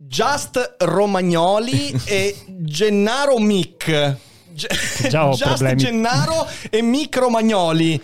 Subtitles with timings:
[0.00, 4.16] Just Romagnoli e Gennaro Mick.
[4.52, 5.82] Ge- Già ho Just problemi.
[5.82, 8.00] Gennaro e Mick Romagnoli.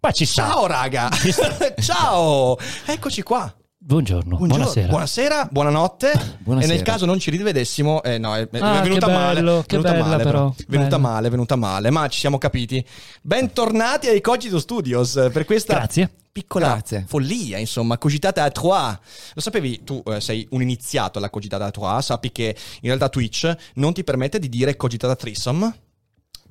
[0.00, 0.48] Ma ci sta.
[0.48, 1.08] Ciao raga.
[1.80, 2.58] Ciao.
[2.84, 3.54] Eccoci qua.
[3.82, 4.88] Buongiorno, Buongiorno, buonasera.
[4.88, 6.12] buonasera, buonanotte.
[6.40, 6.70] Buonasera.
[6.74, 9.34] E nel caso non ci rivedessimo, eh, no, è, è Ah, venuta che male.
[9.40, 11.08] bello, è che venuta bella male, però, È venuta bella.
[11.08, 12.84] male, è venuta male, ma ci siamo capiti.
[13.22, 16.10] Bentornati ai Cogito Studios per questa Grazie.
[16.30, 17.04] piccola Grazie.
[17.08, 18.98] follia, insomma, cogitata à trois.
[19.32, 23.08] Lo sapevi, tu eh, sei un iniziato alla cogitata à trois, sappi che in realtà
[23.08, 25.74] Twitch non ti permette di dire cogitata threesome.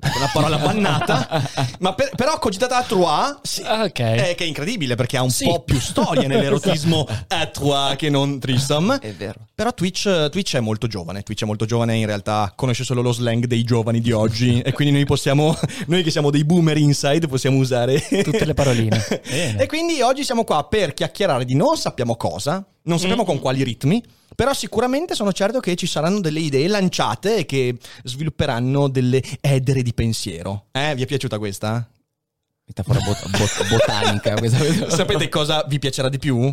[0.02, 1.42] Una parola bannata,
[1.80, 3.98] ma per- però cogitata à trois sì, Ah, ok.
[4.00, 5.44] è che è incredibile perché ha un Sì.
[5.44, 8.98] po' più storia nell'erotismo à trois che non threesome.
[8.98, 9.46] È vero.
[9.54, 13.12] Però Twitch, Twitch è molto giovane, Twitch è molto giovane, in realtà conosce solo lo
[13.12, 15.54] slang dei giovani di oggi e quindi noi possiamo,
[15.86, 19.04] noi che siamo dei boomer inside, possiamo usare Tutte le paroline.
[19.30, 23.62] E quindi oggi siamo qua per chiacchierare di non sappiamo cosa, non sappiamo con quali
[23.62, 24.02] ritmi,
[24.34, 29.82] però sicuramente sono certo che ci saranno delle idee lanciate e che svilupperanno delle edere
[29.82, 30.66] di pensiero.
[30.72, 31.88] Eh, vi è piaciuta questa?
[32.66, 34.34] Metafora bot- bot- botanica.
[34.34, 36.52] questa- Sapete cosa vi piacerà di più?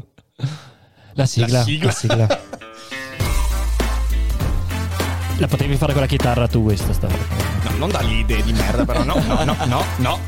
[1.14, 1.59] La sigla.
[1.59, 1.86] La sigla.
[1.86, 2.42] La sigla.
[5.39, 7.36] La potevi fare con la chitarra tu questa stavolta.
[7.70, 10.20] No, non dagli idee di merda, però no, no, no, no, no.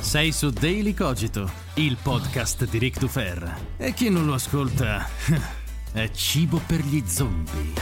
[0.00, 3.56] Sei su Daily Cogito, il podcast di Rick Dufer.
[3.76, 5.08] E chi non lo ascolta
[5.92, 7.72] è cibo per gli zombie.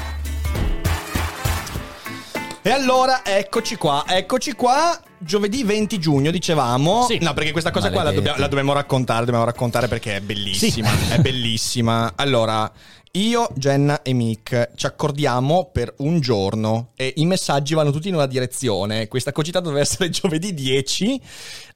[2.64, 4.98] E allora eccoci qua, eccoci qua.
[5.18, 7.04] Giovedì 20 giugno dicevamo.
[7.06, 7.18] Sì.
[7.20, 10.90] No, perché questa cosa qua la, dobbiamo- la dobbiamo raccontare, dobbiamo raccontare perché è bellissima.
[11.10, 12.12] È bellissima.
[12.16, 12.70] Allora,
[13.14, 18.14] io, Jenna e Mick ci accordiamo per un giorno e i messaggi vanno tutti in
[18.14, 19.06] una direzione.
[19.08, 21.20] Questa cogitata deve essere giovedì 10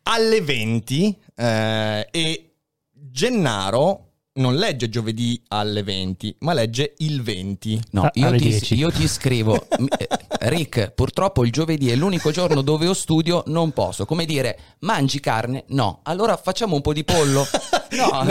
[0.04, 2.54] alle 20 eh, e
[2.90, 4.05] Gennaro
[4.36, 7.80] non legge giovedì alle 20, ma legge il 20.
[7.92, 8.74] No, Ah, io ti, 10.
[8.74, 9.66] io ti scrivo,
[9.98, 10.08] eh,
[10.48, 14.04] Rick, purtroppo il giovedì è l'unico giorno dove io studio, non posso.
[14.06, 15.64] Come dire, mangi carne?
[15.68, 16.00] No.
[16.04, 17.46] Allora facciamo un po' di pollo?
[17.88, 18.26] No.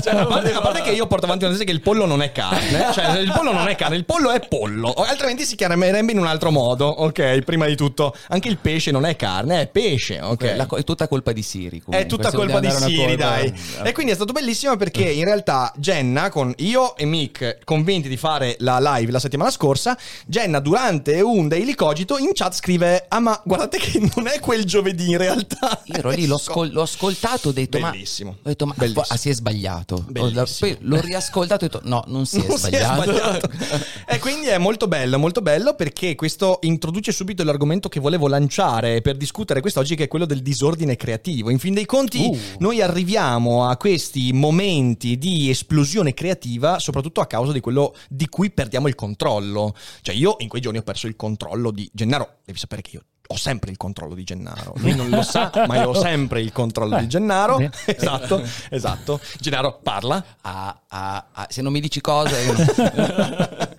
[0.00, 2.22] Cioè, a, parte, a parte che io porto avanti una tesi che il pollo non
[2.22, 6.12] è carne, cioè il pollo non è carne, il pollo è pollo, altrimenti si chiamerebbe
[6.12, 7.40] in un altro modo, ok?
[7.40, 10.54] Prima di tutto, anche il pesce non è carne, è pesce, ok?
[10.56, 11.78] La è tutta colpa di Siri.
[11.78, 13.52] È comunque, tutta se colpa di Siri, dai.
[13.82, 15.41] E quindi è stato bellissimo perché in realtà
[15.76, 21.20] Jenna, con io e Mick convinti di fare la live la settimana scorsa, Jenna durante
[21.20, 25.18] un Daily Cogito in chat scrive: Ah, ma guardate che non è quel giovedì in
[25.18, 25.80] realtà.
[25.84, 28.30] Io ero lì, l'ho, scol- l'ho ascoltato, ho detto, Bellissimo.
[28.30, 29.04] ma, ho detto, ma Bellissimo.
[29.08, 30.04] ah, si è sbagliato.
[30.08, 30.70] Bellissimo.
[30.74, 33.02] Poi l'ho riascoltato e ho detto, no, non si è Non si è sbagliato.
[33.02, 33.50] sbagliato.
[34.06, 39.00] e quindi è molto bello, molto bello perché questo introduce subito l'argomento che volevo lanciare
[39.02, 41.50] per discutere quest'oggi, che è quello del disordine creativo.
[41.50, 42.38] In fin dei conti, Uh.
[42.58, 48.50] noi arriviamo a questi momenti di esplosione creativa, soprattutto a causa di quello di cui
[48.50, 49.74] perdiamo il controllo.
[50.00, 52.38] Cioè, io in quei giorni ho perso il controllo di Gennaro.
[52.44, 53.02] Devi sapere che io.
[53.28, 54.74] Ho sempre il controllo di Gennaro.
[54.76, 57.56] Lui non lo sa, ma io ho sempre il controllo di Gennaro.
[57.56, 57.70] bene.
[57.86, 59.20] Esatto, esatto.
[59.40, 60.22] Gennaro parla.
[60.42, 62.36] Ah, ah, ah, se non mi dici cose...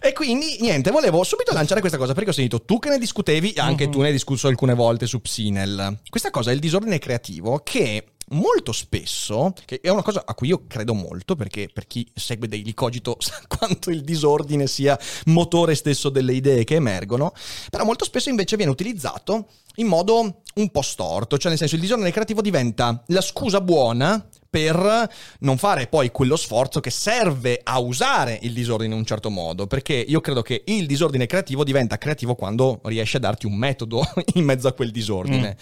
[0.00, 3.54] e quindi niente, volevo subito lanciare questa cosa perché ho sentito tu che ne discutevi,
[3.56, 6.00] anche tu ne hai discusso alcune volte su Psinel.
[6.08, 10.48] Questa cosa è il disordine creativo che molto spesso, che è una cosa a cui
[10.48, 15.74] io credo molto perché per chi segue Daily Cogito sa quanto il disordine sia motore
[15.74, 17.32] stesso delle idee che emergono,
[17.70, 21.80] però molto spesso invece viene utilizzato in modo un po' storto, cioè nel senso il
[21.80, 25.10] disordine creativo diventa la scusa buona per
[25.40, 29.66] non fare poi quello sforzo che serve a usare il disordine in un certo modo,
[29.66, 34.08] perché io credo che il disordine creativo diventa creativo quando riesce a darti un metodo
[34.34, 35.56] in mezzo a quel disordine.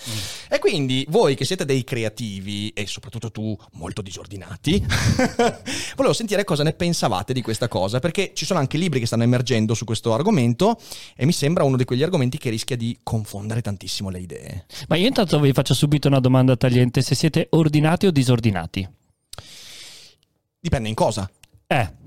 [0.50, 4.84] E quindi voi che siete dei creativi e soprattutto tu molto disordinati,
[5.96, 9.22] volevo sentire cosa ne pensavate di questa cosa, perché ci sono anche libri che stanno
[9.22, 10.78] emergendo su questo argomento
[11.16, 14.66] e mi sembra uno di quegli argomenti che rischia di confondere tantissimo le idee.
[14.88, 18.81] Ma io intanto vi faccio subito una domanda tagliente: se siete ordinati o disordinati?
[20.62, 21.28] Dipende in cosa.
[21.66, 22.01] Eh.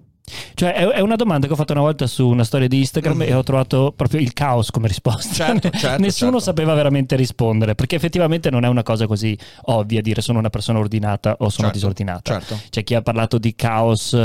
[0.56, 3.33] Cioè, è, una domanda che ho fatto una volta su una storia di Instagram e
[3.33, 5.33] ho trovato proprio il caos come risposta.
[5.33, 6.45] Certo, certo, Nessuno certo.
[6.45, 10.80] sapeva veramente rispondere, perché effettivamente non è una cosa così ovvia dire sono una persona
[10.80, 12.39] ordinata o sono Certo, disordinata.
[12.39, 12.60] certo.
[12.69, 14.18] C'è chi ha parlato di caos eh,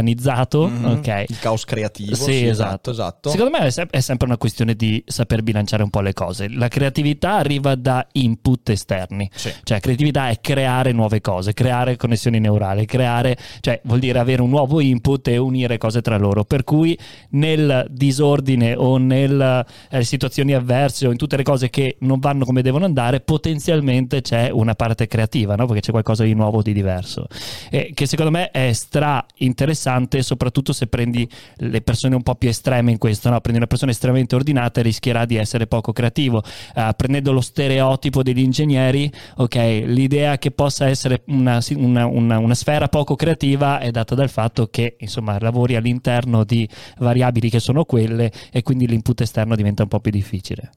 [0.00, 0.84] organizzato, Mhm.
[0.84, 1.24] ok.
[1.28, 2.14] Il caos creativo.
[2.14, 2.90] Sì, esatto.
[2.90, 3.30] esatto.
[3.30, 6.48] Secondo me è sempre una questione di saper bilanciare un po' le cose.
[6.48, 9.28] La creatività arriva da input esterni.
[9.34, 9.52] Sì.
[9.62, 14.50] Cioè, creatività è creare nuove cose, creare connessioni neurali, creare, cioè vuol dire avere un
[14.50, 16.44] nuovo input e unire cose tra loro.
[16.44, 16.96] Per cui
[17.30, 19.64] nel disordine o nelle
[20.00, 24.50] situazioni avverse o in tutte le cose che non vanno come devono andare, potenzialmente c'è
[24.50, 25.66] una parte creativa, no?
[25.66, 27.26] Perché c'è qualcosa di nuovo, di diverso.
[27.70, 31.28] E che secondo me è stra interessante, soprattutto se prendi
[31.58, 33.40] le persone un po' più estreme in questo, no?
[33.40, 36.42] Prendi una persona estremamente ordinata e rischierà di essere poco creativo.
[36.74, 39.54] Eh, prendendo lo stereotipo degli ingegneri, ok,
[39.86, 44.66] l'idea che possa essere una, una- una- una sfera poco creativa è data dal fatto
[44.68, 46.68] che insomma lavori all'interno di
[46.98, 50.72] variabili che sono quelle e quindi l'input esterno diventa un po' più difficile.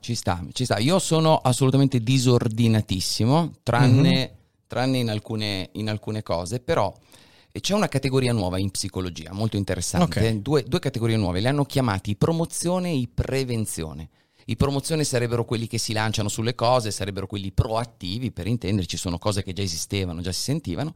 [0.00, 0.78] Ci sta, ci sta.
[0.78, 4.32] Io sono assolutamente disordinatissimo, tranne,
[4.66, 6.92] tranne in, alcune, in alcune cose, però
[7.50, 10.28] eh, c'è una categoria nuova in psicologia, molto interessante.
[10.28, 10.34] Ok.
[10.40, 14.08] Due, due categorie nuove, le hanno chiamati promozione e prevenzione.
[14.46, 19.18] I promozione sarebbero quelli che si lanciano sulle cose, sarebbero quelli proattivi, per intenderci, sono
[19.18, 20.94] cose che già esistevano, già si sentivano.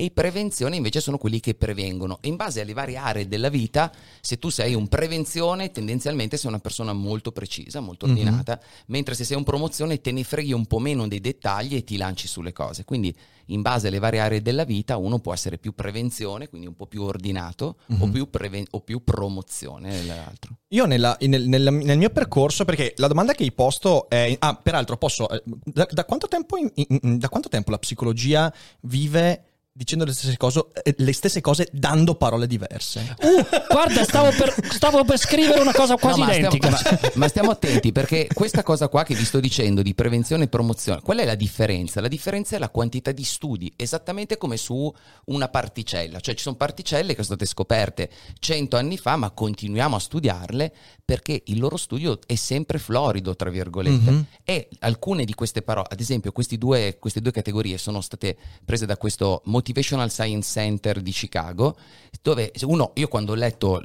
[0.00, 2.18] E i prevenzione invece sono quelli che prevengono.
[2.20, 3.90] E in base alle varie aree della vita,
[4.20, 8.12] se tu sei un prevenzione, tendenzialmente sei una persona molto precisa, molto Mhm.
[8.12, 11.82] ordinata, mentre se sei un promozione te ne freghi un po' meno dei dettagli e
[11.82, 12.84] ti lanci sulle cose.
[12.84, 13.12] Quindi
[13.46, 16.86] in base alle varie aree della vita uno può essere più prevenzione, quindi un po'
[16.86, 18.12] più ordinato, o, Mhm.
[18.12, 20.58] più preven- o più promozione nell'altro.
[20.68, 24.36] Io nella- nel, nel- nel mio percorso, perché la domanda che hai posto è...
[24.38, 25.28] Ah, peraltro posso...
[25.28, 28.52] eh, Da, da quanto tempo in- in- da quanto tempo la psicologia
[28.82, 29.47] vive
[29.78, 33.14] dicendo le stesse cose, eh, le stesse cose dando parole diverse?
[33.22, 36.98] Uh, guarda, stavo per, stavo per scrivere una cosa quasi No, ma stiamo- identica.
[37.00, 40.48] ma, ma stiamo attenti perché questa cosa qua che vi sto dicendo di prevenzione e
[40.48, 42.00] promozione, qual è la differenza?
[42.00, 44.92] La differenza è la quantità di studi, esattamente come su
[45.26, 48.10] una particella, cioè ci sono particelle che sono state scoperte
[48.40, 50.72] cento anni fa, ma continuiamo a studiarle
[51.04, 54.10] perché il loro studio è sempre florido, tra virgolette.
[54.10, 54.24] Mhm.
[54.44, 58.84] E alcune di queste parole, ad esempio, questi due- queste due categorie sono state prese
[58.86, 61.76] da questo Motivational Science Center di Chicago,
[62.22, 63.82] dove uno, io quando ho letto,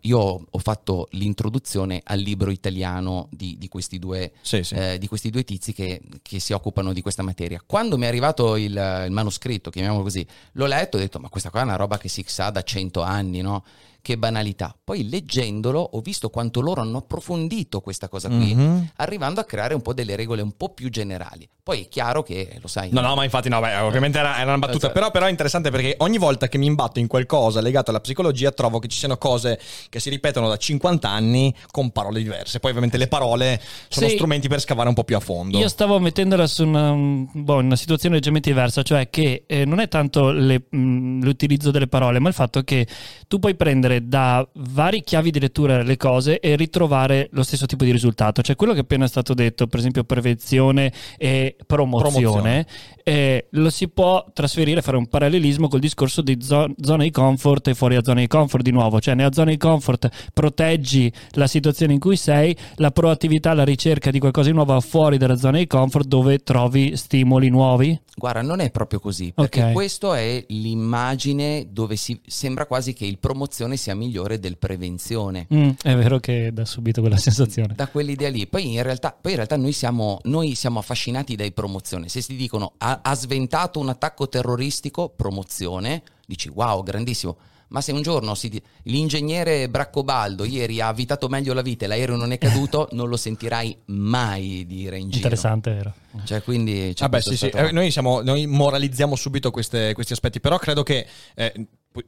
[0.00, 4.74] io ho fatto l'introduzione al libro italiano di, di questi due Sì, sì.
[4.74, 7.62] eh, di questi due tizi che, che si occupano di questa materia.
[7.64, 11.28] Quando mi è arrivato il, il manoscritto, chiamiamolo così, l'ho letto e ho detto: Ma
[11.28, 13.62] questa qua è una roba che si sa da cento anni, no?
[14.06, 14.72] Che banalità.
[14.84, 18.90] Poi leggendolo ho visto quanto loro hanno approfondito questa cosa qui, Mhm.
[18.98, 21.48] arrivando a creare un po' delle regole un po' più generali.
[21.60, 24.44] Poi è chiaro che, lo sai, No, no, ma infatti no, beh, ovviamente era, era
[24.50, 24.92] una battuta, Esatto.
[24.92, 28.52] però, però è interessante perché ogni volta che mi imbatto in qualcosa legato alla psicologia
[28.52, 29.58] trovo che ci siano cose
[29.88, 32.60] che si ripetono da 50 anni con parole diverse.
[32.60, 34.14] Poi ovviamente le parole sono Sì.
[34.14, 35.58] strumenti per scavare un po' più a fondo.
[35.58, 39.88] Io stavo mettendola su una, boh, una situazione leggermente diversa, cioè che eh, non è
[39.88, 42.86] tanto le- mh, l'utilizzo delle parole, ma il fatto che
[43.26, 47.84] tu puoi prendere da vari chiavi di lettura le cose e ritrovare lo stesso tipo
[47.84, 48.42] di risultato.
[48.42, 52.66] Cioè quello che è appena stato detto, per esempio prevenzione e promozione, Promozione.
[53.04, 57.68] eh, lo si può trasferire, fare un parallelismo col discorso di zo- zona di comfort
[57.68, 59.00] e fuori da zona di comfort di nuovo.
[59.00, 64.10] Cioè nella zona di comfort proteggi la situazione in cui sei, la proattività, la ricerca
[64.10, 67.98] di qualcosa di nuovo fuori dalla zona di comfort dove trovi stimoli nuovi.
[68.18, 69.72] Guarda, non è proprio così, perché Ok.
[69.72, 75.46] questo è l'immagine dove si sembra quasi che il promozione sia migliore del prevenzione.
[75.52, 77.74] Mm, è vero che dà subito quella sensazione.
[77.74, 78.46] Da quell'idea lì.
[78.46, 82.08] Poi in realtà, poi in realtà noi, siamo, noi siamo affascinati dai promozioni.
[82.08, 87.36] Se ti dicono ha, ha sventato un attacco terroristico, promozione, dici wow, grandissimo.
[87.68, 92.14] Ma se un giorno si l'ingegnere Braccobaldo ieri ha avvitato meglio la vita e l'aereo
[92.14, 95.16] non è caduto, non lo sentirai mai dire in giro.
[95.16, 95.94] Interessante, vero.
[96.24, 97.46] Cioè, quindi Vabbè, sì, sì.
[97.46, 101.52] aspetto Eh, noi, siamo- noi moralizziamo subito queste- questi aspetti, però credo che eh,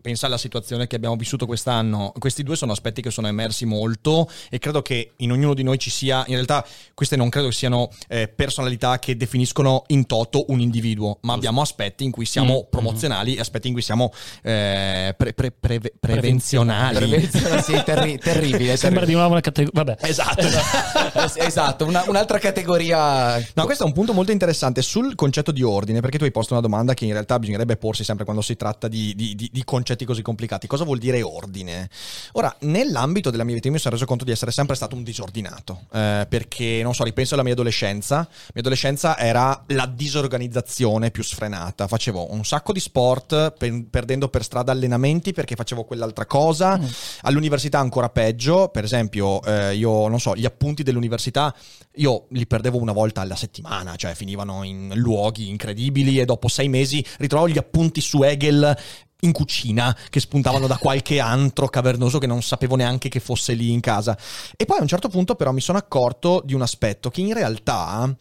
[0.01, 2.13] pensa alla situazione che abbiamo vissuto quest'anno.
[2.19, 5.79] Questi due sono aspetti che sono emersi molto e credo che in ognuno di noi
[5.79, 6.65] ci sia, in realtà
[6.95, 11.61] queste non credo che siano eh, personalità che definiscono in toto un individuo, ma abbiamo
[11.61, 12.71] aspetti in cui siamo Mm.
[12.71, 16.97] promozionali e aspetti in cui siamo eh, pre- pre- preve- prevenzionali.
[16.97, 18.77] Prevenzione, sì, terri- terribile.
[18.77, 19.97] Sembra di nuovo una categoria.
[20.01, 20.47] Esatto.
[21.37, 23.37] esatto, una- un'altra categoria.
[23.55, 26.53] No, questo è un punto molto interessante sul concetto di ordine, perché tu hai posto
[26.53, 29.65] una domanda che in realtà bisognerebbe porsi sempre quando si tratta di, di- di- di
[29.79, 30.67] concetti così complicati.
[30.67, 31.89] Cosa vuol dire ordine?
[32.33, 35.87] Ora, nell'ambito della mia vita mi sono reso conto di essere sempre stato un disordinato,
[35.93, 38.17] eh, perché, non so, ripenso alla mia adolescenza.
[38.17, 41.87] La mia adolescenza era la disorganizzazione più sfrenata.
[41.87, 46.77] Facevo un sacco di sport, per- perdendo per strada allenamenti perché facevo quell'altra cosa.
[46.77, 46.85] Mm.
[47.23, 51.55] All'università ancora peggio, per esempio, eh, io non so, gli appunti dell'università
[51.99, 56.69] io li perdevo una volta alla settimana, cioè finivano in luoghi incredibili e dopo sei
[56.69, 58.77] mesi ritrovavo gli appunti su Hegel
[59.21, 63.73] in cucina che spuntavano da qualche antro cavernoso che non sapevo neanche che fosse lì
[63.73, 64.17] in casa.
[64.57, 67.33] E poi a un certo punto però mi sono accorto di un aspetto che in
[67.33, 68.15] realtà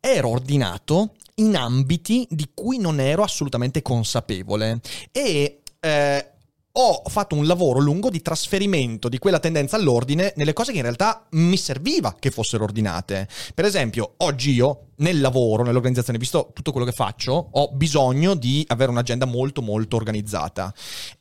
[0.00, 4.80] ero ordinato in ambiti di cui non ero assolutamente consapevole
[5.12, 6.30] e eh,
[6.80, 10.84] ho fatto un lavoro lungo di trasferimento di quella tendenza all'ordine nelle cose che in
[10.84, 13.28] realtà mi serviva che fossero ordinate.
[13.54, 18.64] Per esempio, oggi io nel lavoro, nell'organizzazione, visto tutto quello che faccio, ho bisogno di
[18.68, 20.72] avere un'agenda molto molto organizzata.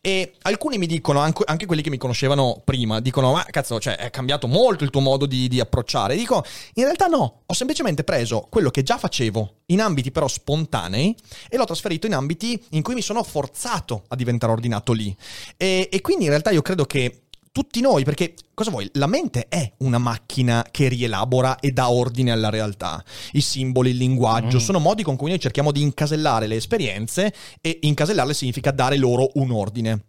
[0.02, 4.10] E alcuni mi dicono, anche, quelli che mi conoscevano prima, dicono, ma cazzo, cioè è
[4.10, 6.14] cambiato molto il tuo modo di, di approcciare.
[6.14, 6.44] E dico,
[6.76, 11.16] in realtà no, ho semplicemente preso quello che già facevo in ambiti però spontanei
[11.50, 15.16] e l'ho trasferito in ambiti in cui mi sono forzato a diventare ordinato lì.
[15.58, 17.24] E, e quindi in realtà io credo che
[17.58, 18.88] tutti noi, perché cosa vuoi?
[18.94, 23.04] La mente è una macchina che rielabora e dà ordine alla realtà.
[23.32, 24.60] I simboli, il linguaggio, Mm.
[24.60, 29.32] sono modi con cui noi cerchiamo di incasellare le esperienze e incasellarle significa dare loro
[29.36, 30.04] un ordine.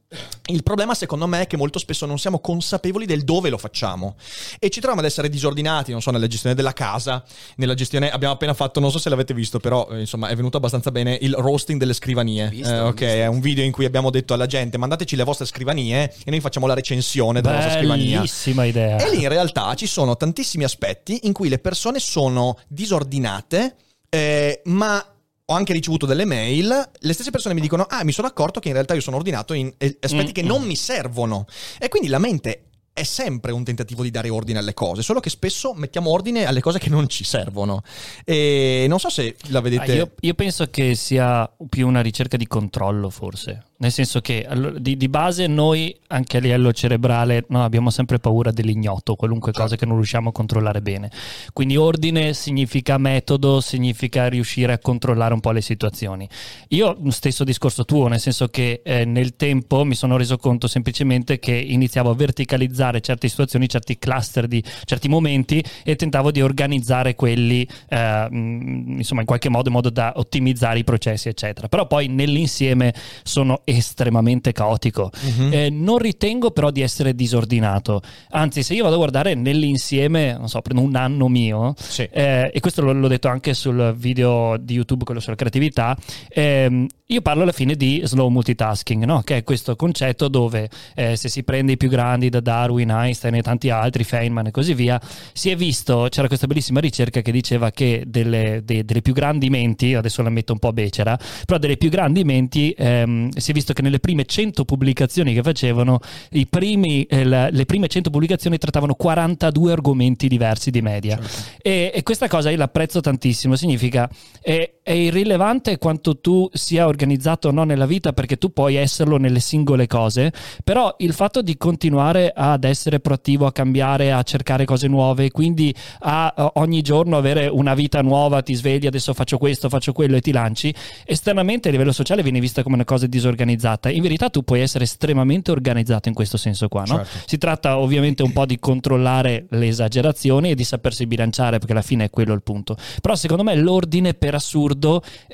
[0.47, 4.17] Il problema secondo me è che molto spesso non siamo consapevoli del dove lo facciamo
[4.59, 7.23] e ci troviamo ad essere disordinati, non so, nella gestione della casa,
[7.57, 10.57] nella gestione abbiamo appena fatto, non so se l'avete visto, però eh, insomma è venuto
[10.57, 12.49] abbastanza bene il roasting delle scrivanie.
[12.49, 13.05] Visto, Eh, ok, visto.
[13.05, 16.41] è un video in cui abbiamo detto alla gente mandateci le vostre scrivanie e noi
[16.41, 18.17] facciamo la recensione della nostra scrivania.
[18.17, 18.97] Bellissima idea.
[18.97, 23.77] E lì in realtà ci sono tantissimi aspetti in cui le persone sono disordinate,
[24.09, 25.05] eh, ma
[25.51, 28.69] ho anche ricevuto delle mail, le stesse persone mi dicono, ah, mi sono accorto che
[28.69, 30.47] in realtà io sono ordinato in aspetti Mm, che mm.
[30.47, 31.47] non mi servono.
[31.79, 35.31] E quindi la mente è sempre un tentativo di dare ordine alle cose, solo che
[35.31, 37.83] spesso mettiamo ordine alle cose che non ci servono.
[38.25, 39.95] E non so se la Ah, vedete...
[39.95, 43.63] io, io penso che sia più una ricerca di controllo, forse.
[43.81, 44.45] Nel senso che
[44.79, 49.63] di, di base noi, anche a livello cerebrale, no, abbiamo sempre paura dell'ignoto, qualunque Certo.
[49.63, 51.11] cosa che non riusciamo a controllare bene.
[51.53, 56.29] Quindi ordine significa metodo, significa riuscire a controllare un po' le situazioni.
[56.71, 61.39] Io, stesso discorso tuo, nel senso che eh, nel tempo mi sono reso conto semplicemente
[61.39, 67.15] che iniziavo a verticalizzare certe situazioni, certi cluster di certi momenti e tentavo di organizzare
[67.15, 71.69] quelli, eh, mh, insomma, in qualche modo, in modo da ottimizzare i processi, eccetera.
[71.69, 72.93] Però poi nell'insieme
[73.23, 75.11] sono estremamente caotico.
[75.37, 75.53] Mhm.
[75.53, 78.01] Eh, non ritengo però di essere disordinato.
[78.31, 82.09] Anzi, se io vado a guardare nell'insieme, non so, prendo un anno mio, Sì.
[82.11, 85.97] eh, e questo l'ho, l'ho detto anche sul video di YouTube, quello sulla creatività,
[86.29, 89.23] ehm, io parlo alla fine di slow multitasking, no?
[89.23, 93.35] che è questo concetto dove eh, se si prende i più grandi da Darwin, Einstein
[93.37, 95.01] e tanti altri, Feynman e così via,
[95.33, 99.49] si è visto, c'era questa bellissima ricerca che diceva che delle, de- delle più grandi
[99.49, 103.55] menti, adesso la metto un po' becera, però delle più grandi menti ehm, si è
[103.59, 105.99] visto che nelle prime 100 pubblicazioni che facevano,
[106.31, 111.19] i primi, eh, la- le prime 100 pubblicazioni trattavano 42 argomenti diversi di media.
[111.61, 114.09] E, e questa cosa io l'apprezzo tantissimo, significa
[114.41, 119.19] è, è irrilevante quanto tu sia organizzato o no nella vita perché tu puoi esserlo
[119.19, 120.33] nelle singole cose,
[120.65, 125.75] però il fatto di continuare ad essere proattivo, a cambiare, a cercare cose nuove, quindi
[126.01, 130.23] a ogni giorno avere una vita nuova, ti svegli, adesso faccio questo, faccio quello e
[130.23, 133.91] ti lanci, esternamente a livello sociale viene vista come una cosa disorganizzata.
[133.91, 137.05] In verità tu puoi essere estremamente organizzato in questo senso qua, no?
[137.05, 137.19] Certo.
[137.27, 141.83] Si tratta ovviamente un po' di controllare le esagerazioni e di sapersi bilanciare, perché alla
[141.83, 142.75] fine è quello il punto.
[143.03, 144.77] Però secondo me l'ordine per assurdo,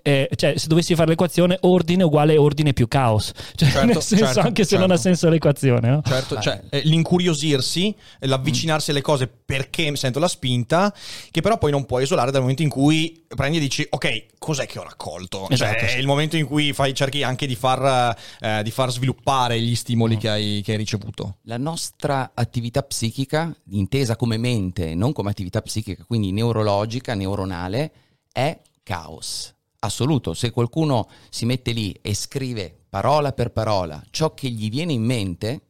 [0.03, 3.33] eh, cioè se dovessi fare l'equazione, ordine uguale ordine più caos.
[3.55, 5.03] Cioè, Certo, nel senso, certo, anche se non ha certo.
[5.03, 6.03] senso l'equazione, no?
[6.05, 10.95] Certo, cioè eh, l'incuriosirsi, eh, l'avvicinarsi alle cose perché sento la spinta,
[11.31, 14.67] che però poi non puoi isolare dal momento in cui prendi e dici ok, cos'è
[14.67, 15.49] che ho raccolto?
[15.49, 15.97] Esatto, cioè, sì.
[15.97, 19.75] è il momento in cui fai, cerchi anche di far, eh, di far sviluppare gli
[19.75, 21.39] stimoli che, hai, che hai ricevuto.
[21.43, 27.93] La nostra attività psichica, intesa come mente, non come attività psichica, quindi neurologica, neuronale,
[28.33, 30.35] è caos assoluto.
[30.35, 35.03] Se qualcuno si mette lì e scrive parola per parola ciò che gli viene in
[35.03, 35.61] mente,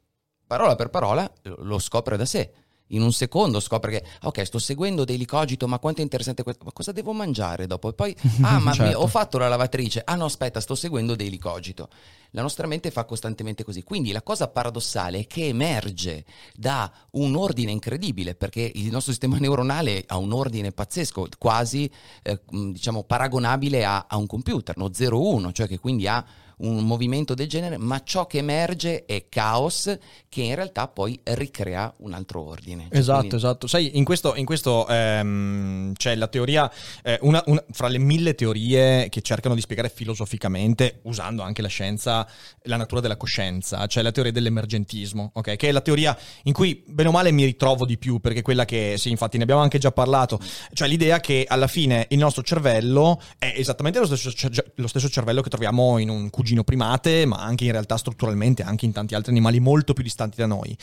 [0.47, 2.53] parola per parola lo scopre da sé.
[2.89, 6.65] In un secondo scopre che, ok, sto seguendo Daily Cogito, ma quanto è interessante questo,
[6.65, 7.89] ma cosa devo mangiare dopo?
[7.89, 8.99] E poi, ah, ma Certo.
[8.99, 11.89] ho fatto la lavatrice, ah no, aspetta, sto seguendo Daily Cogito.
[12.33, 13.83] La nostra mente fa costantemente così.
[13.85, 16.25] Quindi la cosa paradossale è che emerge
[16.55, 21.91] da un ordine incredibile, perché il nostro sistema neuronale ha un ordine pazzesco, quasi
[22.23, 24.87] eh, diciamo paragonabile a, a un computer, no?
[24.87, 26.25] 0-1, cioè che quindi ha
[26.59, 29.97] un movimento del genere, ma ciò che emerge è caos
[30.29, 32.89] che in realtà poi ricrea un altro ordine.
[32.91, 33.37] Cioè, esatto, quindi...
[33.37, 33.67] esatto.
[33.67, 36.71] Sai, in questo, in questo ehm, c'è la teoria,
[37.03, 41.69] eh, una, una, fra le mille teorie che cercano di spiegare filosoficamente, usando anche la
[41.69, 42.27] scienza,
[42.63, 45.57] la natura della coscienza, c'è la teoria dell'emergentismo, ok?
[45.57, 48.65] Che è la teoria in cui bene o male mi ritrovo di più, perché quella
[48.65, 50.41] che, sì, infatti ne abbiamo anche già parlato,
[50.73, 54.33] cioè l'idea che alla fine il nostro cervello è esattamente lo stesso,
[54.75, 58.85] lo stesso cervello che troviamo in un cugino primate, ma anche in realtà strutturalmente anche
[58.85, 60.77] in tanti altri animali molto più distanti da noi.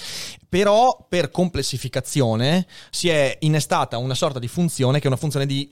[0.49, 5.71] Però per complessificazione si è innestata una sorta di funzione che è una funzione di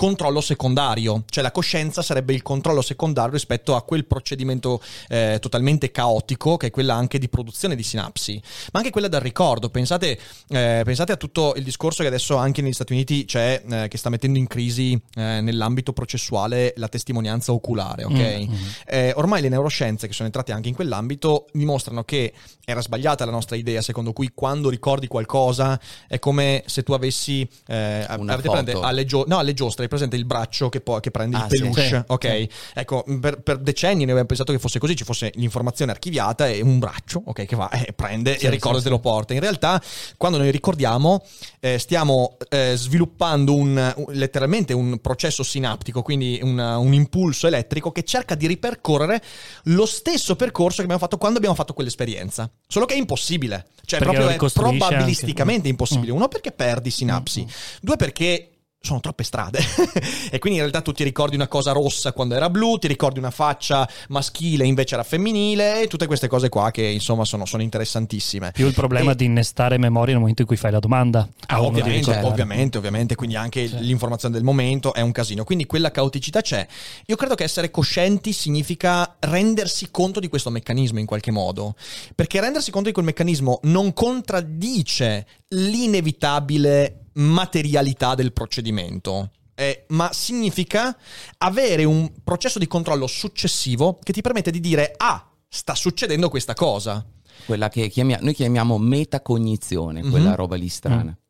[0.00, 5.90] controllo secondario, cioè la coscienza sarebbe il controllo secondario rispetto a quel procedimento eh, totalmente
[5.90, 8.40] caotico che è quella anche di produzione di sinapsi,
[8.72, 9.68] ma anche quella del ricordo.
[9.68, 13.88] Pensate, eh, pensate a tutto il discorso che adesso anche negli Stati Uniti c'è, eh,
[13.88, 18.12] che sta mettendo in crisi eh, nell'ambito processuale la testimonianza oculare, ok?
[18.14, 19.10] Mm-hmm.
[19.16, 22.32] ormai le neuroscienze che sono entrate anche in quell'ambito dimostrano che
[22.64, 25.78] era sbagliata la nostra idea secondo cui quando ricordi qualcosa
[26.08, 31.36] è come se tu avessi eh, alle giostre presente il braccio che, poi, che prende
[31.36, 31.86] ah, il peluche?
[31.86, 32.48] Sì, ok, sì.
[32.74, 36.62] ecco, per, per, decenni noi abbiamo pensato che fosse così, ci fosse l'informazione archiviata e
[36.62, 39.34] un braccio, ok, che va e prende sì, e ricorda e te lo porta.
[39.34, 39.82] In realtà,
[40.16, 41.22] quando noi ricordiamo,
[41.60, 47.92] eh, stiamo eh, sviluppando un, un, letteralmente un processo sinaptico, quindi una, un impulso elettrico
[47.92, 49.20] che cerca di ripercorrere
[49.64, 52.50] lo stesso percorso che abbiamo fatto quando abbiamo fatto quell'esperienza.
[52.66, 55.68] Solo che è impossibile, cioè perché proprio è probabilisticamente anche.
[55.68, 56.12] impossibile.
[56.12, 56.16] Mm.
[56.16, 57.48] Uno perché perdi sinapsi, mm.
[57.80, 58.50] due perché
[58.82, 59.58] sono troppe strade
[60.32, 63.18] e quindi in realtà tu ti ricordi una cosa rossa quando era blu, ti ricordi
[63.18, 67.62] una faccia maschile invece era femminile e tutte queste cose qua che insomma sono, sono
[67.62, 68.52] interessantissime.
[68.52, 69.16] Più il problema e...
[69.16, 71.28] di innestare memoria nel momento in cui fai la domanda.
[71.46, 73.78] Ah, ovviamente, ovviamente, ovviamente, quindi anche sì.
[73.80, 76.66] l'informazione del momento è un casino, quindi quella caoticità c'è.
[77.06, 81.74] Io credo che essere coscienti significa rendersi conto di questo meccanismo in qualche modo,
[82.14, 89.30] perché rendersi conto di quel meccanismo non contraddice l'inevitabile materialità del procedimento.
[89.54, 90.96] Eh, ma significa
[91.38, 96.54] avere un processo di controllo successivo che ti permette di dire ah, sta succedendo questa
[96.54, 97.04] cosa.
[97.44, 100.34] Quella che chiamia- noi chiamiamo metacognizione, quella mm-hmm.
[100.34, 101.10] roba lì strana.
[101.10, 101.28] Mm.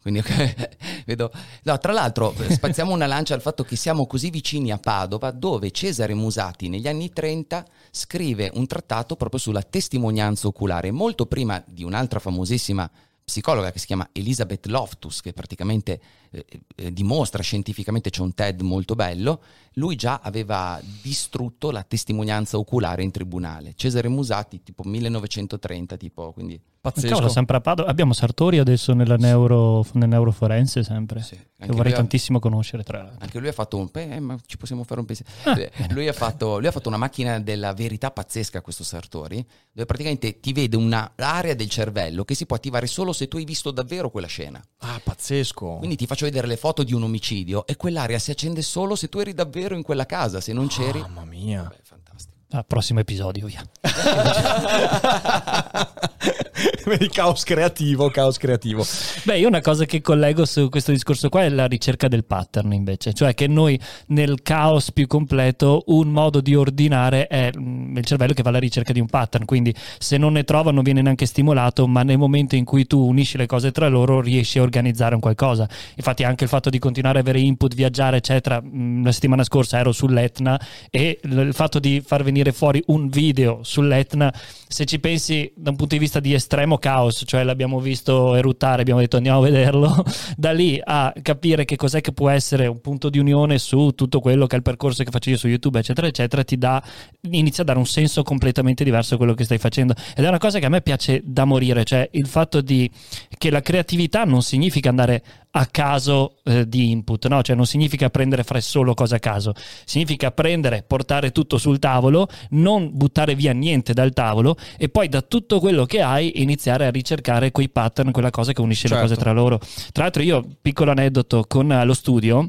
[0.00, 1.30] Quindi ok, vedo.
[1.64, 5.70] No, tra l'altro, spaziamo una lancia al fatto che siamo così vicini a Padova, dove
[5.70, 11.84] Cesare Musati negli anni 30 scrive un trattato proprio sulla testimonianza oculare, molto prima di
[11.84, 12.90] un'altra famosissima
[13.30, 16.44] psicologa che si chiama Elizabeth Loftus, che praticamente eh,
[16.76, 19.40] eh, dimostra scientificamente, c'è un TED molto bello,
[19.74, 23.72] lui già aveva distrutto la testimonianza oculare in tribunale.
[23.74, 26.60] Cesare Musati, tipo 1930, tipo, quindi...
[26.80, 27.08] Pazzesco.
[27.08, 27.90] Cavolo, sempre a Padova.
[27.90, 31.20] Abbiamo Sartori adesso nella neuro, nel neuroforense sempre.
[31.20, 33.18] Sì, che vorrei tantissimo ha, conoscere tra l'altro.
[33.20, 33.90] Anche lui ha fatto un...
[33.92, 35.30] Eh, ma ci possiamo fare un pensiero.
[35.44, 35.86] Ah.
[35.90, 40.40] Lui, ha fatto, lui ha fatto una macchina della verità pazzesca, questo Sartori, dove praticamente
[40.40, 44.08] ti vede un'area del cervello che si può attivare solo se tu hai visto davvero
[44.08, 44.58] quella scena.
[44.78, 45.76] Ah, pazzesco.
[45.76, 49.08] Quindi ti faccio vedere le foto di un omicidio e quell'area si accende solo se
[49.08, 51.00] tu eri davvero in quella casa, se non c'eri...
[51.00, 51.62] Mamma mia.
[51.62, 52.36] Vabbè, fantastico.
[52.50, 53.62] Ah, prossimo episodio, via.
[56.84, 58.84] Vedi, caos creativo, caos creativo.
[59.24, 62.72] Beh, io una cosa che collego su questo discorso qua è la ricerca del pattern
[62.72, 68.04] invece, cioè che noi nel caos più completo un modo di ordinare è mm, il
[68.04, 71.02] cervello che va alla ricerca di un pattern, quindi se non ne trova non viene
[71.02, 74.62] neanche stimolato, ma nel momento in cui tu unisci le cose tra loro riesci a
[74.62, 75.68] organizzare un qualcosa.
[75.96, 79.78] Infatti anche il fatto di continuare a avere input, viaggiare, eccetera, mm, la settimana scorsa
[79.78, 84.32] ero sull'Etna e il fatto di far venire fuori un video sull'Etna,
[84.68, 88.80] se ci pensi da un punto di vista di estremo caos, cioè l'abbiamo visto eruttare,
[88.80, 90.04] abbiamo detto andiamo a vederlo,
[90.36, 94.18] da lì a capire che cos'è che può essere un punto di unione su tutto
[94.18, 96.82] quello che è il percorso che faccio io su YouTube, eccetera, eccetera, ti dà,
[97.30, 99.94] inizia a dare un senso completamente diverso a quello che stai facendo.
[100.16, 102.90] Ed è una cosa che a me piace da morire, cioè il fatto di
[103.38, 107.42] che la creatività non significa andare a caso eh, di input, no?
[107.42, 109.52] Cioè non significa prendere fare solo cose a caso,
[109.84, 115.22] significa prendere, portare tutto sul tavolo, non buttare via niente dal tavolo e poi da
[115.22, 118.94] tutto quello che hai iniziare a ricercare quei pattern, quella cosa che unisce certo.
[118.96, 119.30] le cose certo.
[119.30, 119.58] tra loro.
[119.92, 122.48] Tra l'altro io, piccolo aneddoto, con eh, lo studio,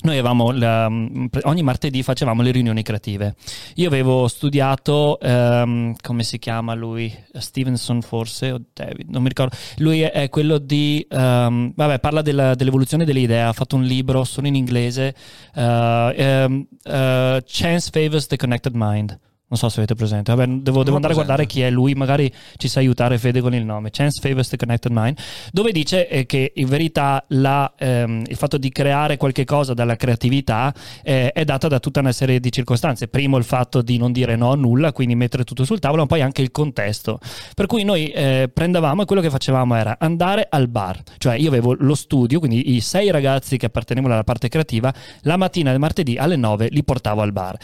[0.00, 3.34] noi avevamo la, ogni martedì facevamo le riunioni creative.
[3.76, 7.12] Io avevo studiato um, come si chiama lui?
[7.32, 9.56] Stevenson forse o David, non mi ricordo.
[9.78, 14.22] Lui è, quello di um, vabbè, parla della, dell'evoluzione delle idee, ha fatto un libro
[14.22, 15.14] solo in inglese
[15.54, 19.18] uh, um, uh, Chance favors the connected mind
[19.50, 20.34] Non so se avete presente.
[20.34, 21.94] Vabbè, devo, devo andare a guardare chi è lui.
[21.94, 23.88] Magari ci sa aiutare Fede con il nome.
[23.90, 25.18] Chance Favors the Connected Mind.
[25.52, 29.96] Dove dice eh, che in verità la, ehm, il fatto di creare qualche cosa dalla
[29.96, 33.08] creatività eh, è data da tutta una serie di circostanze.
[33.08, 36.08] Primo il fatto di non dire no a nulla, quindi mettere tutto sul tavolo, ma
[36.08, 37.18] poi anche il contesto.
[37.54, 41.00] Per cui noi eh, prendevamo e quello che facevamo era andare al bar.
[41.16, 45.38] Cioè io avevo lo studio, quindi i sei ragazzi che appartenevano alla parte creativa, la
[45.38, 47.56] mattina del martedì alle 9 li portavo al bar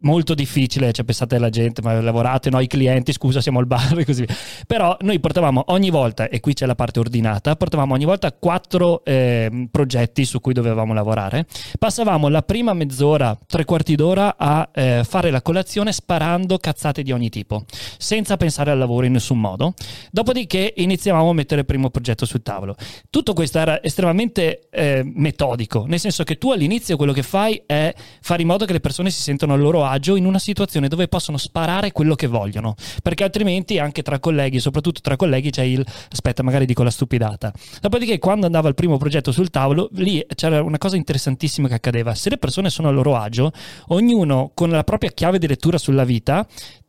[0.00, 4.04] molto difficile, cioè pensate alla gente, ma lavorate, noi clienti, scusa, siamo al bar e
[4.04, 4.34] così via.
[4.66, 9.04] Però noi portavamo ogni volta, e qui c'è la parte ordinata, portavamo ogni volta quattro
[9.04, 11.46] eh, progetti su cui dovevamo lavorare.
[11.78, 17.12] Passavamo la prima mezz'ora, tre quarti d'ora a eh, fare la colazione sparando cazzate di
[17.12, 17.64] ogni tipo,
[17.98, 19.74] senza pensare al lavoro in nessun modo.
[20.10, 22.74] Dopodiché iniziavamo a mettere il primo progetto sul tavolo.
[23.08, 27.94] Tutto questo era estremamente eh, metodico, nel senso che tu all'inizio quello che fai è
[28.20, 31.08] fare in modo che le persone si sentano a loro agio in una situazione dove
[31.08, 35.84] possono sparare quello che vogliono, perché altrimenti anche tra colleghi, soprattutto tra colleghi, c'è il
[36.10, 37.52] aspetta, magari dico la stupidata.
[37.80, 42.14] Dopodiché, quando andava il primo progetto sul tavolo, lì c'era una cosa interessantissima che accadeva.
[42.14, 43.52] Se le persone sono a loro agio,
[43.88, 46.46] ognuno con la propria chiave di lettura sulla vita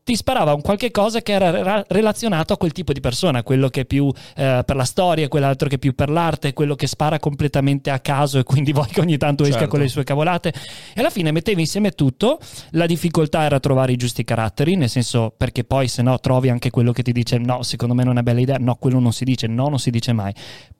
[0.07, 3.67] ti sparava un qualche cosa che era ra- relazionato a quel tipo di persona, quello
[3.67, 6.87] che è più eh, per la storia, quell'altro che è più per l'arte, quello che
[6.87, 9.71] spara completamente a caso e quindi vuoi che ogni tanto esca Certo.
[9.71, 10.53] con le sue cavolate.
[10.93, 12.39] E alla fine mettevi insieme tutto,
[12.69, 16.69] la difficoltà era trovare i giusti caratteri, nel senso perché poi se no trovi anche
[16.69, 19.25] quello che ti dice no, secondo me non è bella idea, no, quello non si
[19.25, 20.33] dice, no, non si dice mai.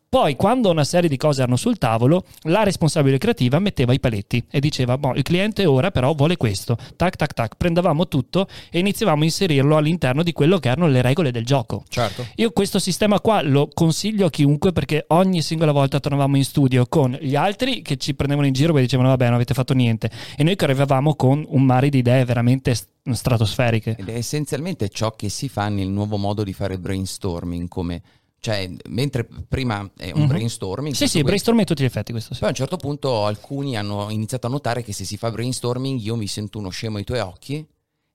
[0.10, 4.42] Poi, quando una serie di cose erano sul tavolo, la responsabile creativa metteva i paletti
[4.50, 6.78] e diceva: boh, il cliente ora però vuole questo.
[6.96, 7.56] Tac, tac, tac.
[7.58, 11.84] Prendevamo tutto e iniziavamo a inserirlo all'interno di quello che erano le regole del gioco.
[11.90, 12.26] Certo.
[12.36, 16.86] Io questo sistema qua lo consiglio a chiunque perché ogni singola volta tornavamo in studio
[16.88, 20.10] con gli altri che ci prendevano in giro e dicevano vabbè non avete fatto niente
[20.38, 23.98] e noi che arrivavamo con un mare di idee veramente st- stratosferiche.
[24.00, 28.02] Ed è essenzialmente ciò che si fa nel nuovo modo di fare brainstorming, come
[28.40, 30.28] cioè, mentre prima è un Mhm.
[30.28, 32.40] brainstorming, Sì, sì, brainstorming a tutti gli effetti questo sì.
[32.40, 36.00] Poi a un certo punto alcuni hanno iniziato a notare che se si fa brainstorming
[36.02, 37.66] io mi sento uno scemo ai tuoi occhi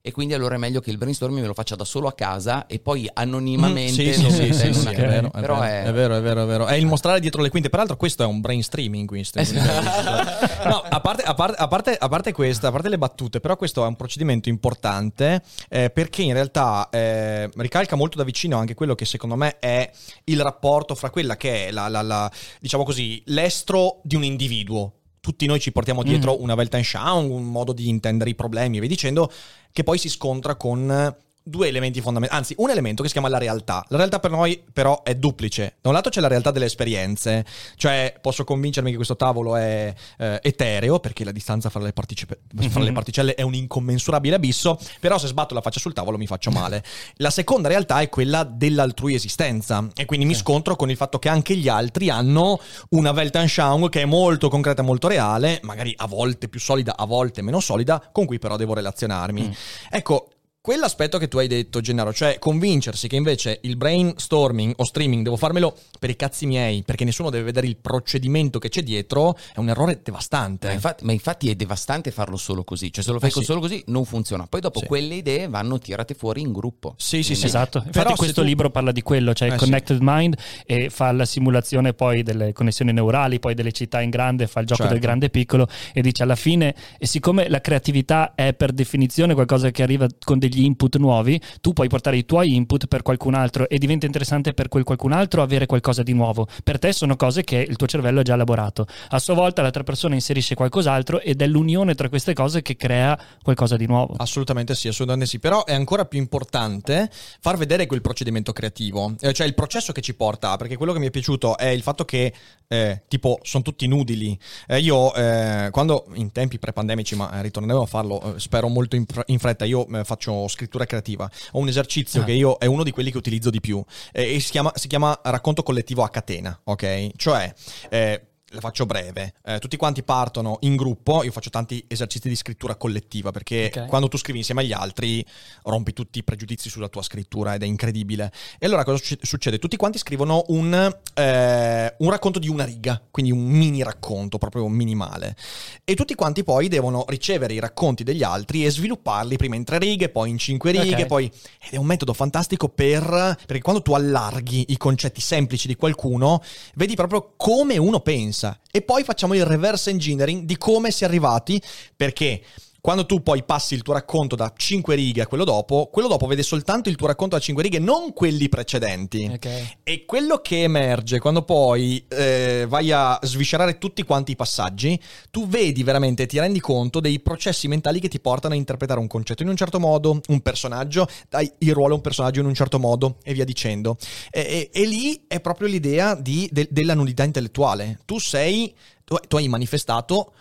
[0.05, 2.67] e quindi allora è meglio che il brainstorming me lo faccia da solo a casa
[2.67, 6.17] e poi anonimamente Mm, sì, sì, sì, sì, è vero, è vero, è- è vero,
[6.17, 6.65] è vero, è vero.
[6.65, 7.69] È il mostrare dietro le quinte.
[7.69, 9.07] Peraltro, questo è un brain streaming.
[9.07, 9.39] Questo.
[9.41, 13.55] no, a parte, a, parte, a, parte, a parte questa, a parte le battute, però
[13.55, 18.73] questo è un procedimento importante eh, perché in realtà eh, ricalca molto da vicino anche
[18.73, 19.89] quello che secondo me è
[20.25, 24.95] il rapporto fra quella che è la, la- la- diciamo così, l'estro di un individuo.
[25.23, 28.89] Tutti noi ci portiamo dietro una Weltanschauung, un modo di intendere i problemi e via
[28.89, 29.31] dicendo,
[29.71, 33.37] che poi si scontra con due elementi fondamentali, anzi un elemento che si chiama la
[33.37, 33.85] realtà.
[33.89, 35.75] La realtà per noi però è duplice.
[35.81, 39.93] Da un lato c'è la realtà delle esperienze, cioè posso convincermi che questo tavolo è
[40.17, 44.79] eh, etereo perché la distanza fra le, partici- fra le particelle è un incommensurabile abisso,
[44.99, 46.83] però se sbatto la faccia sul tavolo mi faccio male.
[47.15, 51.29] La seconda realtà è quella dell'altrui esistenza e quindi mi scontro con il fatto che
[51.29, 56.47] anche gli altri hanno una Weltanschauung che è molto concreta, molto reale, magari a volte
[56.47, 59.55] più solida, a volte meno solida, con cui però devo relazionarmi.
[59.89, 60.29] Ecco,
[60.73, 65.35] Quell'aspetto che tu hai detto, Gennaro, cioè convincersi che invece il brainstorming o streaming devo
[65.35, 69.59] farmelo per i cazzi miei, perché nessuno deve vedere il procedimento che c'è dietro, è
[69.59, 70.67] un errore devastante.
[70.67, 73.43] Ma infatti, ma infatti è devastante farlo solo così, cioè se lo fai Eh sì.
[73.43, 74.47] solo così non funziona.
[74.47, 74.85] Poi dopo Sì.
[74.85, 76.93] quelle idee vanno tirate fuori in gruppo.
[76.97, 77.47] Sì, sì, sì.
[77.47, 79.57] Esatto, infatti Però questo tu- libro parla di quello, cioè Eh, sì.
[79.57, 84.47] Connected Mind e fa la simulazione poi delle connessioni neurali, poi delle città in grande,
[84.47, 84.93] fa il gioco Certo.
[84.93, 89.33] del grande e piccolo e dice alla fine, e siccome la creatività è per definizione
[89.33, 93.33] qualcosa che arriva con degli input nuovi, tu puoi portare i tuoi input per qualcun
[93.33, 96.47] altro e diventa interessante per quel qualcun altro avere qualcosa di nuovo.
[96.63, 98.85] Per te sono cose che il tuo cervello ha già elaborato.
[99.09, 103.19] A sua volta l'altra persona inserisce qualcos'altro ed è l'unione tra queste cose che crea
[103.41, 104.15] qualcosa di nuovo.
[104.17, 105.39] Assolutamente sì, assolutamente sì.
[105.39, 110.01] Però è ancora più importante far vedere quel procedimento creativo, eh, cioè il processo che
[110.01, 110.55] ci porta.
[110.57, 112.33] Perché quello che mi è piaciuto è il fatto che,
[112.67, 114.37] eh, tipo, sono tutti inutili.
[114.67, 118.95] Eh, io, eh, quando in tempi pre-pandemici, ma eh, ritorneremo a farlo, eh, spero molto
[118.95, 120.03] in, in fretta, io eh,
[120.47, 121.29] scrittura creativa.
[121.51, 122.23] Ho un esercizio Ah.
[122.25, 124.87] che io è uno di quelli che utilizzo di più eh, e si chiama, si
[124.87, 127.11] chiama racconto collettivo a catena, ok?
[127.15, 127.53] Cioè.
[127.89, 128.21] eh,
[128.53, 129.33] la faccio breve.
[129.43, 131.23] Eh, tutti quanti partono in gruppo.
[131.23, 133.87] Io faccio tanti esercizi di scrittura collettiva perché Ok.
[133.87, 135.25] quando tu scrivi insieme agli altri
[135.63, 138.31] rompi tutti i pregiudizi sulla tua scrittura ed è incredibile.
[138.59, 139.57] E allora cosa succe- succede?
[139.57, 140.73] Tutti quanti scrivono un,
[141.15, 145.35] eh, un racconto di una riga, quindi un mini racconto proprio minimale.
[145.83, 149.79] E tutti quanti poi devono ricevere i racconti degli altri e svilupparli prima in tre
[149.79, 151.05] righe, poi in cinque righe, Ok.
[151.07, 153.01] poi ed è un metodo fantastico per
[153.45, 156.41] perché quando tu allarghi i concetti semplici di qualcuno,
[156.75, 161.07] vedi proprio come uno pensa e poi facciamo il reverse engineering di come si è
[161.07, 161.61] arrivati
[161.95, 162.41] perché
[162.83, 166.27] quando tu poi passi il tuo racconto da 5 righe a quello dopo, quello dopo
[166.27, 169.29] vede soltanto il tuo racconto da 5 righe, non quelli precedenti.
[169.33, 169.75] Ok.
[169.83, 174.99] E quello che emerge quando poi eh, vai a sviscerare tutti quanti i passaggi,
[175.31, 179.07] tu vedi veramente, ti rendi conto dei processi mentali che ti portano a interpretare un
[179.07, 182.53] concetto in un certo modo, un personaggio, dai il ruolo a un personaggio in un
[182.53, 183.95] certo modo e via dicendo.
[184.29, 187.99] E, e- e lì è proprio l'idea di- de- della nudità intellettuale.
[188.03, 190.33] Tu sei, tu, tu hai manifestato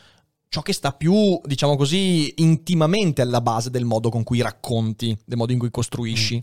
[0.52, 5.38] ciò che sta più, diciamo così, intimamente alla base del modo con cui racconti, del
[5.38, 6.42] modo in cui costruisci.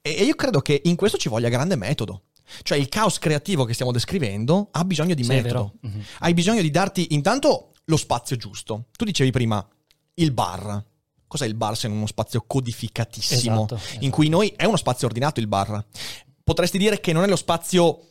[0.00, 2.22] E, e io credo che in questo ci voglia grande metodo.
[2.62, 5.72] Cioè il caos creativo che stiamo descrivendo ha bisogno di Sì, metodo.
[5.82, 5.92] vero.
[5.92, 6.04] Mhm.
[6.20, 8.84] Hai bisogno di darti intanto lo spazio giusto.
[8.96, 9.66] Tu dicevi prima
[10.14, 10.84] il bar.
[11.26, 13.56] Cos'è il bar se non uno spazio codificatissimo?
[13.64, 14.10] Esatto, In esatto.
[14.10, 15.84] cui noi è uno spazio ordinato il bar.
[16.44, 18.02] Potresti dire che non è lo spazio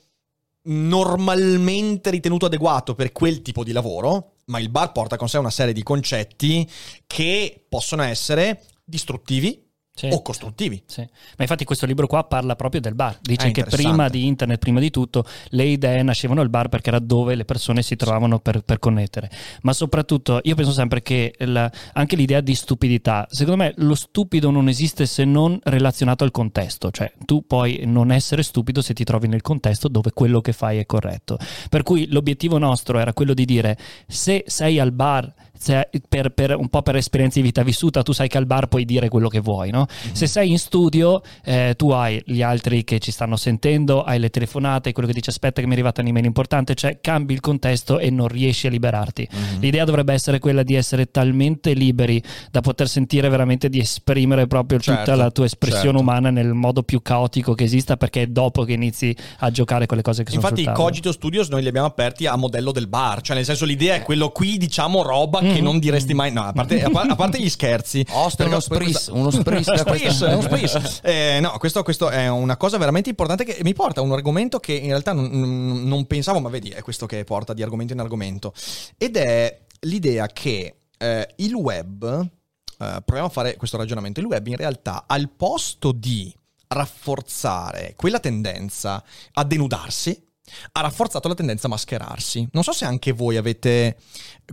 [0.63, 5.49] normalmente ritenuto adeguato per quel tipo di lavoro, ma il bar porta con sé una
[5.49, 6.69] serie di concetti
[7.05, 9.66] che possono essere distruttivi
[9.97, 10.09] Sì.
[10.11, 10.83] o costruttivi.
[10.85, 11.01] Sì.
[11.01, 11.07] Ma
[11.39, 13.17] infatti questo libro qua parla proprio del bar.
[13.19, 16.89] Dice Ah, che prima di internet, prima di tutto, le idee nascevano al bar perché
[16.89, 19.29] era dove le persone si trovavano per, per connettere.
[19.63, 24.51] Ma soprattutto io penso sempre che la- anche l'idea di stupidità, secondo me lo stupido
[24.51, 26.91] non esiste se non relazionato al contesto.
[26.91, 30.77] Cioè tu puoi non essere stupido se ti trovi nel contesto dove quello che fai
[30.77, 31.39] è corretto.
[31.69, 33.75] Per cui l'obiettivo nostro era quello di dire
[34.07, 38.11] se sei al bar se- per, per- un po' per esperienza di vita vissuta, tu
[38.11, 39.85] sai che al bar puoi dire quello che vuoi, no?
[40.11, 44.29] Se sei in studio, eh, tu hai gli altri che ci stanno sentendo, hai le
[44.29, 47.99] telefonate, quello che dice aspetta che mi è arrivata un'email importante, cioè cambi il contesto
[47.99, 49.27] e non riesci a liberarti.
[49.59, 54.79] L'idea dovrebbe essere quella di essere talmente liberi da poter sentire veramente di esprimere proprio
[54.79, 55.99] tutta Certo, la tua espressione certo.
[55.99, 59.97] umana nel modo più caotico che esista, perché è dopo che inizi a giocare con
[59.97, 60.87] le cose che Infatti sono i sul tavolo.
[60.89, 64.01] Cogito Studios noi li abbiamo aperti a modello del bar, cioè nel senso l'idea è
[64.01, 65.55] quello qui diciamo roba Mm-hmm.
[65.55, 68.05] che non diresti mai, no, a parte, a a parte gli scherzi.
[68.11, 70.99] Osta uno spris, uno spris uno spris.
[71.07, 74.59] Eh, no, questo, questo è una cosa veramente importante che mi porta a un argomento
[74.59, 77.93] che in realtà non, non- non pensavo, ma vedi, è questo che porta di argomento
[77.93, 78.53] in argomento.
[78.97, 84.45] Ed è l'idea che eh, il web, eh, proviamo a fare questo ragionamento, il web
[84.47, 86.33] in realtà al posto di
[86.67, 90.26] rafforzare quella tendenza a denudarsi,
[90.73, 92.47] ha rafforzato la tendenza a mascherarsi.
[92.51, 93.97] Non so se anche voi avete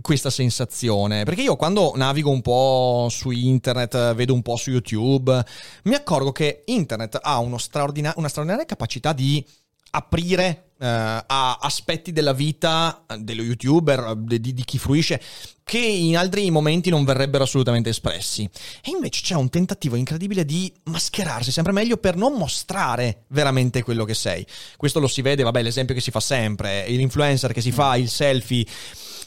[0.01, 5.43] questa sensazione, perché io quando navigo un po' su internet, vedo un po' su YouTube,
[5.83, 9.45] mi accorgo che internet ha straordina- una straordinaria capacità di
[9.91, 15.21] aprire a aspetti della vita eh, dello youtuber, eh, di, di chi fruisce,
[15.63, 18.43] che in altri momenti non verrebbero assolutamente espressi.
[18.43, 24.05] E invece c'è un tentativo incredibile di mascherarsi sempre meglio per non mostrare veramente quello
[24.05, 24.45] che sei.
[24.77, 28.09] Questo lo si vede, vabbè, l'esempio che si fa sempre, l'influencer che si fa il
[28.09, 28.65] selfie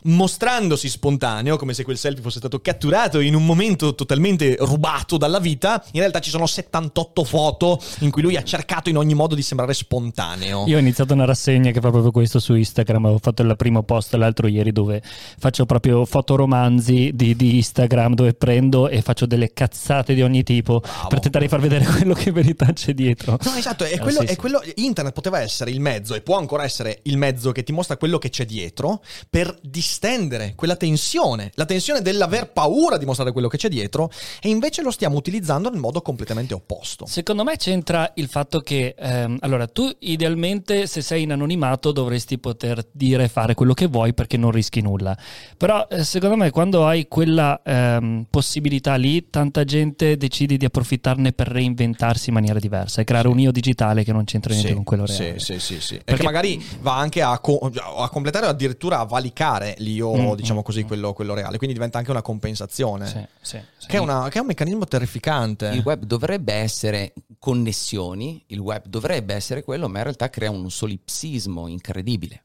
[0.05, 5.39] mostrandosi spontaneo, come se quel selfie fosse stato catturato in un momento totalmente rubato dalla
[5.39, 9.35] vita, in realtà ci sono 78 foto in cui lui ha cercato in ogni modo
[9.35, 10.65] di sembrare spontaneo.
[10.67, 13.83] Io ho iniziato una rassegna che fa proprio questo su Instagram, avevo fatto il primo
[13.83, 15.03] post l'altro ieri dove
[15.39, 20.81] faccio proprio fotoromanzi di, di Instagram dove prendo e faccio delle cazzate di ogni tipo
[20.81, 21.09] Bravo.
[21.09, 23.39] per tentare di far vedere quello che in verità c'è dietro.
[23.43, 24.37] No, esatto, è Eh, quello, sì, è sì.
[24.37, 27.97] quello- internet poteva essere il mezzo e può ancora essere il mezzo che ti mostra
[27.97, 29.57] quello che c'è dietro per
[29.89, 34.83] distendere quella tensione, la tensione dell'aver paura di mostrare quello che c'è dietro e invece
[34.83, 37.07] lo stiamo utilizzando nel modo completamente opposto.
[37.07, 42.39] Secondo me c'entra il fatto che, ehm, allora, tu idealmente se sei in anonimato dovresti
[42.39, 45.17] poter dire e fare quello che vuoi perché non rischi nulla.
[45.57, 51.33] Però eh, secondo me quando hai quella ehm, possibilità lì, tanta gente decide di approfittarne
[51.33, 54.75] per reinventarsi in maniera diversa e creare un io digitale che non c'entra niente Sì,
[54.75, 55.39] con quello sì, reale.
[55.39, 55.95] sì, sì, sì.
[55.95, 60.15] E Perché- che magari va anche a, co- a completare o addirittura a valicare l'io,
[60.15, 60.87] Mm, diciamo mm, così, mm.
[60.87, 61.57] quello, quello reale.
[61.59, 63.07] Quindi diventa anche una compensazione.
[63.07, 63.87] Sì, sì, sì.
[63.89, 65.69] Che, è una- che è un meccanismo terrificante.
[65.69, 70.71] Il web dovrebbe essere connessioni, il web dovrebbe essere quello, ma in realtà crea un
[70.71, 72.45] solipsismo incredibile.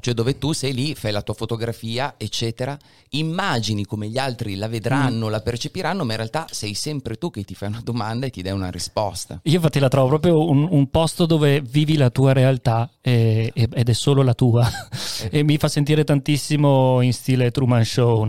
[0.00, 2.76] Cioè dove tu sei lì, fai la tua fotografia, eccetera,
[3.10, 7.44] immagini come gli altri la vedranno, la percepiranno, ma in realtà sei sempre tu che
[7.44, 9.40] ti fai una domanda e ti dai una risposta.
[9.44, 13.88] Io infatti la trovo proprio un, un posto dove vivi la tua realtà e- ed
[13.88, 14.68] è solo la tua.
[15.30, 18.26] E mi fa sentire tantissimo in stile Truman Show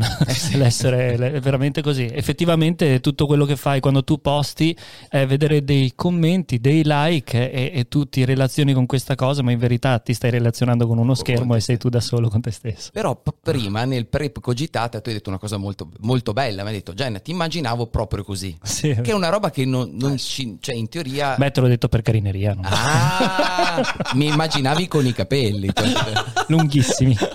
[0.56, 2.06] l'essere le- veramente così.
[2.12, 4.76] Effettivamente tutto quello che fai quando tu posti
[5.10, 9.52] è vedere dei commenti dei like e, e tu ti relazioni con questa cosa ma
[9.52, 12.52] in verità ti stai relazionando con uno schermo e sei tu da solo con te
[12.52, 16.64] stesso Però p- prima nel pre cogitata tu hai detto una cosa molto, molto bella,
[16.64, 18.90] mi hai detto Jenna ti immaginavo proprio così, Sì.
[19.02, 21.36] che è una roba che non, non ci, cioè in teoria...
[21.38, 22.62] beh te l'ho detto per carineria no?
[22.64, 23.82] Ah,
[24.14, 25.70] mi immaginavi con i capelli.
[25.74, 27.16] cioè- lunghissimi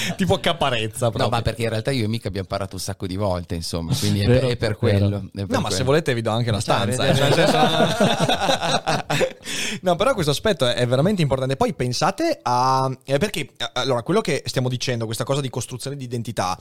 [0.16, 1.08] tipo caparezza.
[1.10, 1.24] Proprio.
[1.24, 3.94] No, ma perché in realtà io e Mica abbiamo parlato un sacco di volte, insomma,
[3.96, 5.16] quindi è, Vero, è per quello.
[5.34, 5.84] è per No, ma se quello.
[5.90, 7.02] volete vi do anche una Cioè, stanza.
[7.04, 9.04] vedete- eh, cioè,
[9.82, 11.56] no, però questo aspetto è veramente importante.
[11.56, 12.90] Poi pensate a...
[13.04, 16.56] eh, perché, eh, allora, quello che stiamo dicendo, questa cosa di costruzione di identità,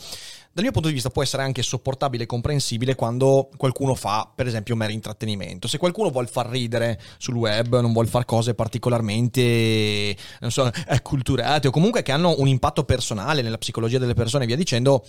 [0.51, 4.47] dal mio punto di vista può essere anche sopportabile e comprensibile quando qualcuno fa, per
[4.47, 5.67] esempio, mero intrattenimento.
[5.67, 11.67] Se qualcuno vuole far ridere sul web, non vuole fare cose particolarmente, non so, acculturate
[11.67, 15.05] o comunque che hanno un impatto personale nella psicologia delle persone e via dicendo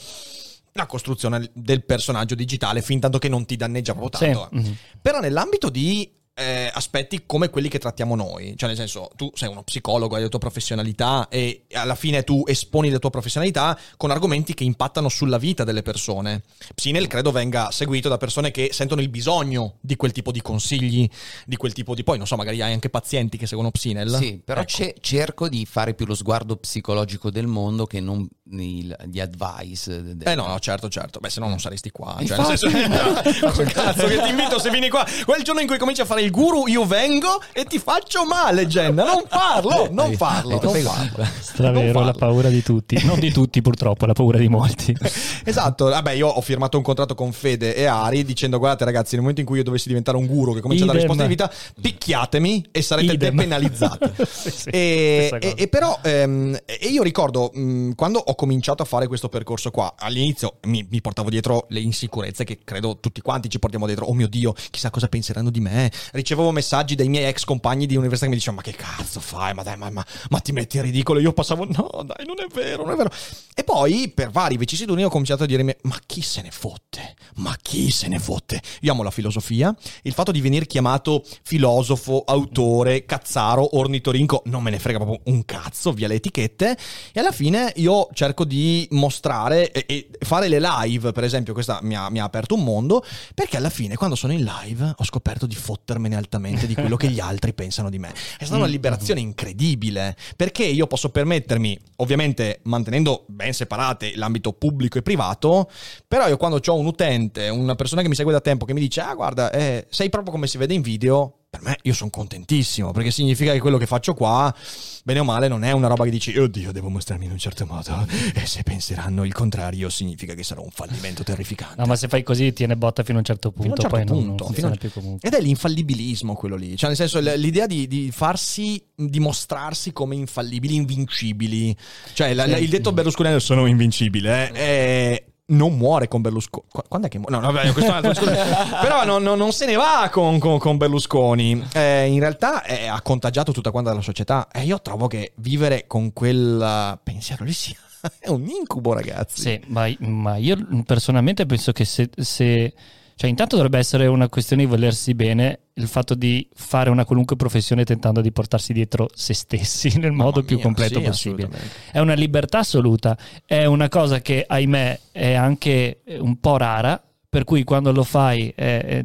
[0.74, 4.32] la costruzione del personaggio digitale fin tanto che non ti danneggia proprio Sì.
[4.32, 4.48] tanto.
[4.52, 4.76] Mhm.
[5.02, 6.08] Però nell'ambito di
[6.40, 10.22] eh, aspetti come quelli che trattiamo noi, cioè nel senso tu sei uno psicologo, hai
[10.22, 15.08] la tua professionalità e alla fine tu esponi la tua professionalità con argomenti che impattano
[15.10, 16.42] sulla vita delle persone.
[16.74, 21.08] Psinel credo venga seguito da persone che sentono il bisogno di quel tipo di consigli,
[21.44, 22.02] di quel tipo di...
[22.04, 24.08] Poi non so, magari hai anche pazienti che seguono Psinel.
[24.16, 24.70] Sì, però Ecco.
[24.70, 30.16] ce- cerco di fare più lo sguardo psicologico del mondo che non il- gli advice.
[30.16, 31.20] de- Eh no, no, certo, certo.
[31.20, 32.16] Beh, se no non saresti qua.
[32.24, 32.68] Cioè, senso,
[33.72, 35.06] cazzo, che ti invito se vieni qua.
[35.24, 38.66] Quel giorno in cui cominci a fare il guru, io vengo e ti faccio male,
[38.66, 39.04] Jenna.
[39.04, 40.58] Non farlo, non Hai- farlo.
[40.58, 41.26] hai Non farlo.
[41.40, 42.98] Stravero, Non la paura di tutti.
[43.04, 44.96] Non di tutti, purtroppo, la paura di molti.
[45.42, 49.20] Esatto, vabbè, io ho firmato un contratto con Fede e Ari dicendo: Guardate, ragazzi, nel
[49.20, 51.50] momento in cui io dovessi diventare un guru che comincia a dare risposte di vita,
[51.80, 53.34] picchiatemi e sarete Idem.
[53.36, 53.98] depenalizzati.
[54.40, 58.86] Sì, sì, e, e- e però ehm, e io ricordo mh, quando ho cominciato a
[58.86, 63.48] fare questo percorso qua, all'inizio mi, mi portavo dietro le insicurezze che credo tutti quanti
[63.50, 64.06] ci portiamo dietro.
[64.06, 65.90] Oh mio Dio, chissà cosa penseranno di me.
[66.20, 69.54] Ricevevo messaggi dai miei ex compagni di università che mi dicevano: Ma che cazzo fai?
[69.54, 71.18] Ma dai, ma, ma- ma ti metti in ridicolo.
[71.18, 73.10] Io passavo: No, dai, non è vero, non è vero.
[73.54, 77.16] E poi per vari vicissitudini ho cominciato a dirmi: Ma chi se ne fotte?
[77.36, 78.60] Ma chi se ne fotte?
[78.80, 79.74] Io amo la filosofia.
[80.02, 85.44] Il fatto di venire chiamato filosofo, autore, cazzaro, ornitorinco, non me ne frega proprio un
[85.44, 86.76] cazzo, via le etichette.
[87.12, 91.78] E alla fine io cerco di mostrare e, e fare le live, per esempio, questa
[91.82, 93.04] mi ha, mi ha aperto un mondo,
[93.34, 95.54] perché alla fine quando sono in live ho scoperto di
[96.00, 98.12] fottermene altamente di quello che gli altri pensano di me.
[98.38, 104.98] È stata una liberazione incredibile, perché io posso permettermi, ovviamente mantenendo ben separate l'ambito pubblico
[104.98, 105.70] e privato,
[106.08, 108.80] però io quando ho un utente, una persona che mi segue da tempo, che mi
[108.80, 112.10] dice, ah guarda, eh, sei proprio come si vede in video, per me io sono
[112.10, 114.54] contentissimo, perché significa che quello che faccio qua,
[115.02, 117.66] bene o male, non è una roba che dici, oddio, devo mostrarmi in un certo
[117.66, 121.74] modo, e se penseranno il contrario significa che sarà un fallimento terrificante.
[121.78, 123.90] No, ma se fai così tiene botta fino a un certo Fino a punto, un
[123.90, 125.16] certo poi non- punto, non fino a-.
[125.20, 130.14] Ed è l'infallibilismo quello lì, cioè nel senso l'idea di, di farsi, di mostrarsi come
[130.14, 131.76] infallibili, invincibili.
[132.12, 136.64] Cioè la- la- il detto berlusconiano sono invincibile, eh, è- non muore con Berlusconi.
[136.70, 137.34] Qu- Quando è che muore?
[137.34, 138.24] No, no, vabbè, questo è un altro.
[138.82, 141.64] Però non, non- non se ne va con, con- con Berlusconi.
[141.72, 144.48] Eh, in realtà eh, ha contagiato tutta quanta la società.
[144.52, 147.76] E io trovo che vivere con quel eh, pensiero lì sia
[148.18, 149.40] è un incubo, ragazzi.
[149.42, 152.72] Sì, ma, ma io personalmente penso che se, se-
[153.20, 157.36] Cioè, intanto dovrebbe essere una questione di volersi bene il fatto di fare una qualunque
[157.36, 161.50] professione tentando di portarsi dietro se stessi nel modo Mamma più mia, completo sì, possibile.
[161.92, 166.98] È una libertà assoluta, è una cosa che ahimè è anche un po' rara,
[167.30, 168.82] per cui quando lo fai eh,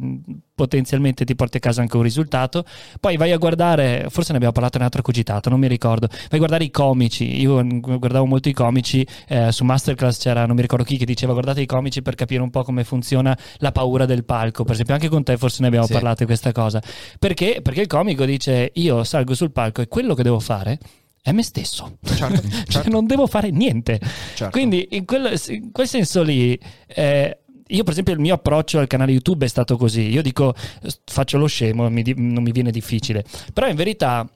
[0.52, 2.64] potenzialmente ti porti a casa anche un risultato.
[2.98, 6.08] Poi vai a guardare, forse ne abbiamo parlato in un'altra cogitata, non mi ricordo.
[6.08, 7.40] Vai a guardare i comici.
[7.40, 9.06] Io guardavo molto i comici.
[9.28, 12.42] eh, su Masterclass c'era, non mi ricordo chi, che diceva guardate i comici per capire
[12.42, 14.64] un po' come funziona la paura del palco.
[14.64, 15.92] Per esempio, anche con te forse ne abbiamo Sì.
[15.92, 16.82] parlato di questa cosa.
[17.20, 17.60] Perché?
[17.62, 20.78] Perché il comico dice io salgo sul palco e quello che devo fare
[21.22, 21.98] è me stesso.
[22.02, 22.90] Certo, Cioè, certo.
[22.90, 24.00] non devo fare niente.
[24.34, 24.50] Certo.
[24.50, 28.86] Quindi in quel, in quel senso lì, eh, io per esempio il mio approccio al
[28.86, 30.54] canale YouTube è stato così, io dico
[31.04, 34.28] faccio lo scemo, mi non mi viene difficile, però in verità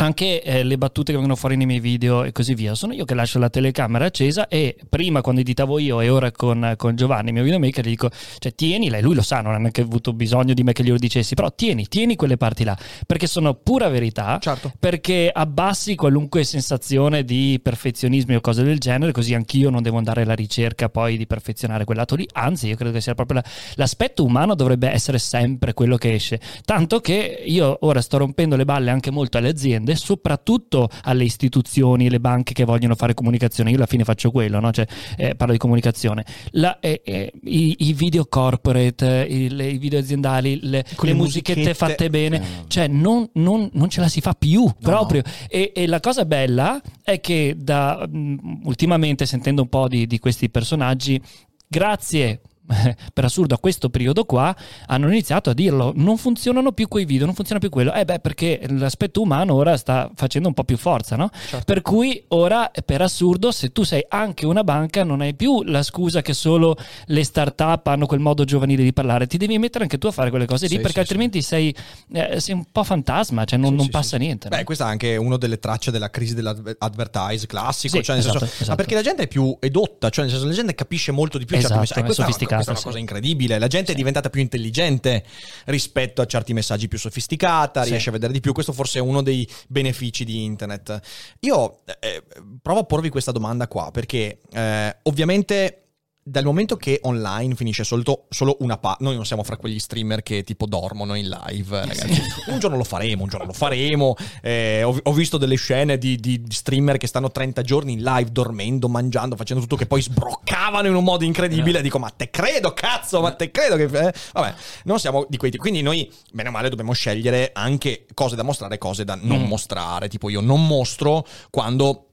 [0.00, 3.04] anche eh, le battute che vengono fuori nei miei video e così via, sono io
[3.04, 7.32] che lascio la telecamera accesa e prima quando editavo io e ora con, con Giovanni,
[7.32, 8.08] mio videomaker, gli dico,
[8.38, 10.98] cioè tienila, e lui lo sa, non ha neanche avuto bisogno di me che glielo
[10.98, 14.72] dicessi, però tieni, tieni quelle parti là, perché sono pura verità, Certo.
[14.78, 20.22] perché abbassi qualunque sensazione di perfezionismo o cose del genere, così anch'io non devo andare
[20.22, 23.48] alla ricerca poi di perfezionare quel lato lì, anzi io credo che sia proprio la-
[23.74, 28.64] l'aspetto umano dovrebbe essere sempre quello che esce, tanto che io ora sto rompendo le
[28.64, 33.76] balle anche molto alle aziende, soprattutto alle istituzioni, le banche che vogliono fare comunicazione, io
[33.76, 34.70] alla fine faccio quello, no?
[34.72, 39.68] cioè, eh, parlo di comunicazione, La- eh, eh, i, i video corporate, eh, i, le-
[39.70, 41.74] i video aziendali, le, le musichette musichette.
[41.74, 42.64] fatte bene, No, no.
[42.68, 45.22] cioè non, non- non ce la si fa più proprio.
[45.48, 50.18] E, e la cosa bella è che da, mh, ultimamente sentendo un po' di, di
[50.18, 51.20] questi personaggi,
[51.66, 52.40] grazie
[53.12, 54.54] per assurdo a questo periodo qua
[54.86, 58.20] hanno iniziato a dirlo non funzionano più quei video non funziona più quello eh beh
[58.20, 61.30] perché l'aspetto umano ora sta facendo un po' più forza no?
[61.48, 61.64] Certo.
[61.64, 65.82] per cui ora per assurdo se tu sei anche una banca non hai più la
[65.82, 69.98] scusa che solo le start-up hanno quel modo giovanile di parlare ti devi mettere anche
[69.98, 71.74] tu a fare quelle cose lì Sì, perché sì, altrimenti sei,
[72.12, 74.22] eh, sei un po' fantasma cioè non, Sì, non sì, passa sì.
[74.24, 74.56] niente no?
[74.56, 77.96] Beh, questa è anche una delle tracce della crisi dell'advertise classico.
[77.96, 78.70] Sì, cioè nel esatto, senso, esatto.
[78.70, 81.44] Ma perché la gente è più edotta, cioè nel senso la gente capisce molto di
[81.44, 82.00] più Esatto, messaggi.
[82.00, 82.86] è una- sofisticata, questa è una sì.
[82.86, 83.58] cosa incredibile.
[83.58, 85.24] La gente è diventata più intelligente
[85.66, 87.90] rispetto a certi messaggi più sofisticata, Sì.
[87.90, 88.52] riesce a vedere di più.
[88.52, 91.00] Questo forse è uno dei benefici di internet.
[91.40, 92.22] Io eh,
[92.60, 95.87] provo a porvi questa domanda qua perché eh, ovviamente
[96.28, 100.22] dal momento che online finisce solo, solo una parte, noi non siamo fra quegli streamer
[100.22, 102.22] che tipo dormono in live, ragazzi.
[102.48, 104.14] Un giorno lo faremo, un giorno lo faremo.
[104.42, 108.30] Eh, ho, ho visto delle scene di, di streamer che stanno 30 giorni in live
[108.30, 111.80] dormendo, mangiando, facendo tutto che poi sbroccavano in un modo incredibile.
[111.82, 113.84] Dico, ma te credo, cazzo, ma te credo che...
[113.84, 114.54] eh?" Vabbè,
[114.84, 115.62] non siamo di quei tipi.
[115.62, 119.42] Quindi noi, bene o male, dobbiamo scegliere anche cose da mostrare e cose da non
[119.42, 119.46] Mm.
[119.46, 120.08] mostrare.
[120.08, 122.07] Tipo io non mostro quando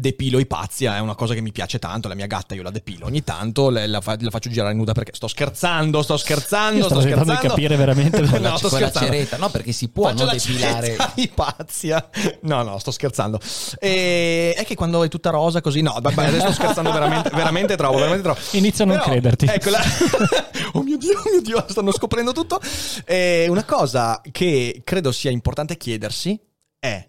[0.00, 2.70] depilo i pazzi, è una cosa che mi piace tanto, la mia gatta io la
[2.70, 6.84] depilo ogni tanto, la, fa- la faccio girare nuda perché sto scherzando, sto scherzando, Io
[6.84, 7.48] sto tentando di scherzando.
[7.48, 9.10] capire veramente no, quella- sto scherzando.
[9.10, 10.96] ceretta, no, perché si può Faccio non la depilare.
[11.16, 11.88] i pazzi.
[11.88, 12.04] eh.
[12.42, 13.40] No, no, sto scherzando.
[13.78, 17.76] E è che quando è tutta rosa così, no, vabbè, adesso sto scherzando veramente, veramente
[17.76, 18.40] troppo, veramente troppo.
[18.52, 19.46] Inizio a non Però, crederti.
[19.46, 19.82] Ecco, la-
[20.74, 22.60] oh mio Dio, oh mio Dio, stanno scoprendo tutto.
[23.04, 26.38] E una cosa che credo sia importante chiedersi
[26.78, 27.04] è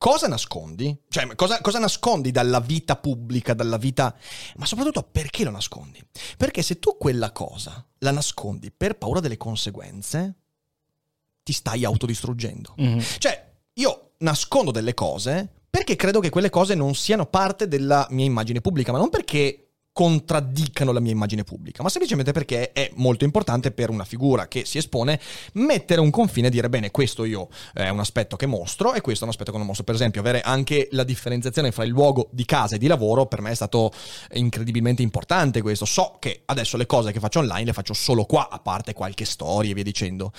[0.00, 0.98] cosa nascondi?
[1.10, 4.16] Cioè, cosa, cosa nascondi dalla vita pubblica, dalla vita...
[4.56, 6.00] Ma soprattutto perché lo nascondi?
[6.38, 10.36] Perché se tu quella cosa la nascondi per paura delle conseguenze,
[11.42, 12.74] ti stai autodistruggendo.
[12.78, 13.04] Mhm.
[13.18, 18.24] Cioè, io nascondo delle cose perché credo che quelle cose non siano parte della mia
[18.24, 23.24] immagine pubblica, ma non perché contraddicano la mia immagine pubblica, ma semplicemente perché è molto
[23.24, 25.20] importante per una figura che si espone
[25.54, 29.24] mettere un confine e dire bene, questo io è un aspetto che mostro e questo
[29.24, 29.84] è un aspetto che non mostro.
[29.84, 33.40] Per esempio, avere anche la differenziazione fra il luogo di casa e di lavoro per
[33.40, 33.92] me è stato
[34.32, 35.84] incredibilmente importante questo.
[35.84, 39.24] So che adesso le cose che faccio online le faccio solo qua, a parte qualche
[39.24, 40.32] storia e via dicendo.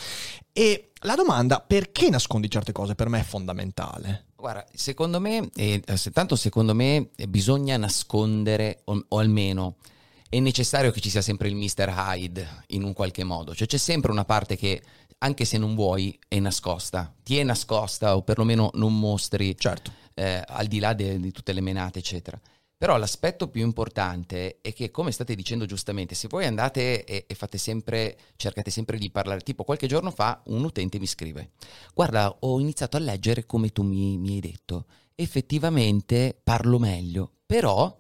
[0.54, 4.31] E la domanda perché nascondi certe cose per me è fondamentale.
[4.42, 9.76] Guarda, secondo me, eh, tanto secondo me eh, bisogna nascondere, o, o almeno
[10.28, 11.94] è necessario che ci sia sempre il Mr.
[11.96, 13.54] Hyde in un qualche modo.
[13.54, 14.82] Cioè c'è sempre una parte che,
[15.20, 17.14] anche se non vuoi, è nascosta.
[17.22, 19.92] Ti è nascosta o perlomeno non mostri Certo.
[20.16, 22.40] eh, al di là de- di tutte le menate, eccetera.
[22.82, 27.36] Però l'aspetto più importante è che, come state dicendo giustamente, se voi andate e, e
[27.36, 31.52] fate sempre, cercate sempre di parlare, tipo qualche giorno fa un utente mi scrive,
[31.94, 37.96] guarda, ho iniziato a leggere come tu mi, mi hai detto, effettivamente parlo meglio, però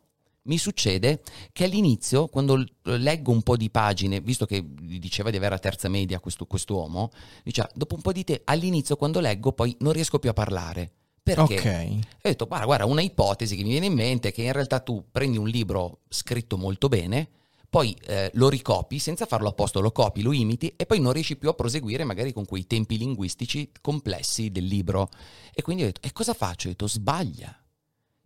[0.45, 1.21] mi succede
[1.51, 5.89] che all'inizio, quando leggo un po' di pagine, visto che diceva di avere la terza
[5.89, 7.11] media questo quest'uomo,
[7.43, 10.93] diceva, dopo un po' di tempo, all'inizio quando leggo poi non riesco più a parlare.
[11.23, 11.55] Perché?
[11.55, 11.65] Ok.
[11.65, 14.51] E ho detto, guarda, guarda, una ipotesi che mi viene in mente è che in
[14.51, 17.29] realtà tu prendi un libro scritto molto bene,
[17.71, 21.37] poi eh, lo ricopi, senza farlo apposta, lo copi, lo imiti e poi non riesci
[21.37, 25.09] più a proseguire magari con quei tempi linguistici complessi del libro.
[25.53, 26.67] E quindi ho detto, e cosa faccio?
[26.67, 27.55] Ho detto, sbaglia.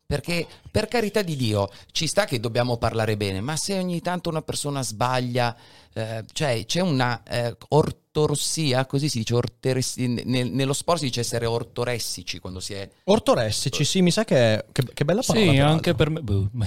[0.07, 4.29] Perché per carità di Dio ci sta che dobbiamo parlare bene, ma se ogni tanto
[4.29, 5.55] una persona sbaglia,
[5.95, 11.21] eh, cioè c'è una eh, ortorossia, così si dice, orteressi- nel- nello sport si dice
[11.21, 12.89] essere ortoressici quando si è...
[13.05, 15.51] Ortoressici, sì, mi sa che, che, che bella parola.
[15.51, 16.21] Sì, anche per me.
[16.21, 16.65] boh, ma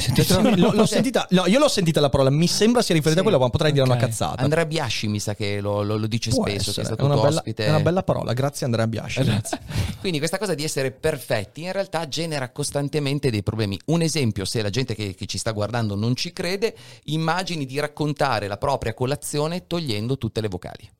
[0.57, 3.29] L'ho, l'ho sentita, no, io l'ho sentita la parola, mi sembra sia riferita a Sì.
[3.31, 3.91] quella, ma potrei dire Ok.
[3.91, 4.43] una cazzata.
[4.43, 7.03] Andrea Biasci mi sa che lo, lo- lo dice Può spesso, che è essere, stato
[7.03, 7.65] è una, bella, ospite.
[7.67, 9.23] è una bella parola, grazie Andrea Biasci.
[10.01, 13.79] Quindi questa cosa di essere perfetti in realtà genera costantemente dei problemi.
[13.87, 16.75] Un esempio, se la gente che, che ci sta guardando non ci crede,
[17.05, 19.17] immagini di raccontare la propria colazione
[19.67, 20.91] togliendo tutte le vocali.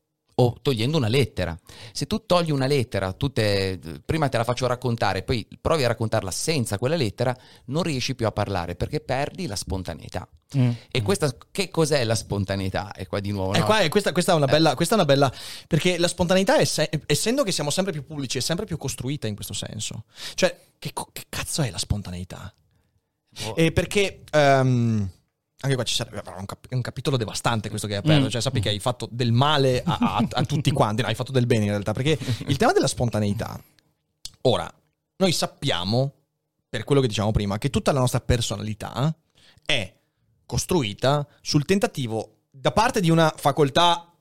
[0.41, 1.59] O togliendo una lettera.
[1.93, 6.31] Se tu togli una lettera, tutte, prima te la faccio raccontare, poi provi a raccontarla
[6.31, 10.29] senza quella lettera, non riesci più a parlare perché perdi la spontaneità.
[10.57, 10.71] Mm.
[10.93, 12.93] E questa, che cos'è la spontaneità?
[12.93, 13.55] E qua di nuovo.
[13.55, 13.65] E no?
[13.65, 15.33] qua, questa, questa è una bella, questa è una bella.
[15.67, 19.27] Perché la spontaneità, è se- essendo che siamo sempre più pubblici, è sempre più costruita
[19.27, 20.05] in questo senso.
[20.35, 22.55] Cioè, che, che cazzo è la spontaneità?
[23.57, 24.23] E perché.
[24.31, 25.11] ehm,
[25.61, 28.27] anche qua ci sarebbe un, cap- un capitolo devastante questo che hai aperto.
[28.27, 28.29] Mm.
[28.29, 31.03] Cioè, sappi che hai fatto del male a, a- a tutti quanti.
[31.03, 31.93] No, hai fatto del bene in realtà.
[31.93, 33.61] Perché il tema della spontaneità.
[34.43, 34.73] Ora,
[35.17, 36.15] noi sappiamo,
[36.69, 39.15] per quello che dicevamo prima, che tutta la nostra personalità
[39.65, 39.95] è
[40.47, 44.13] costruita sul tentativo da parte di una facoltà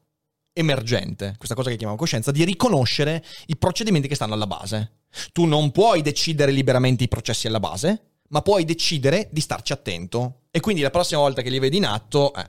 [0.53, 5.01] emergente, questa cosa che chiamiamo coscienza, di riconoscere i procedimenti che stanno alla base.
[5.31, 10.46] Tu non puoi decidere liberamente i processi alla base, ma puoi decidere di starci attento.
[10.57, 12.43] E quindi la prossima volta che li vedi in atto, eh.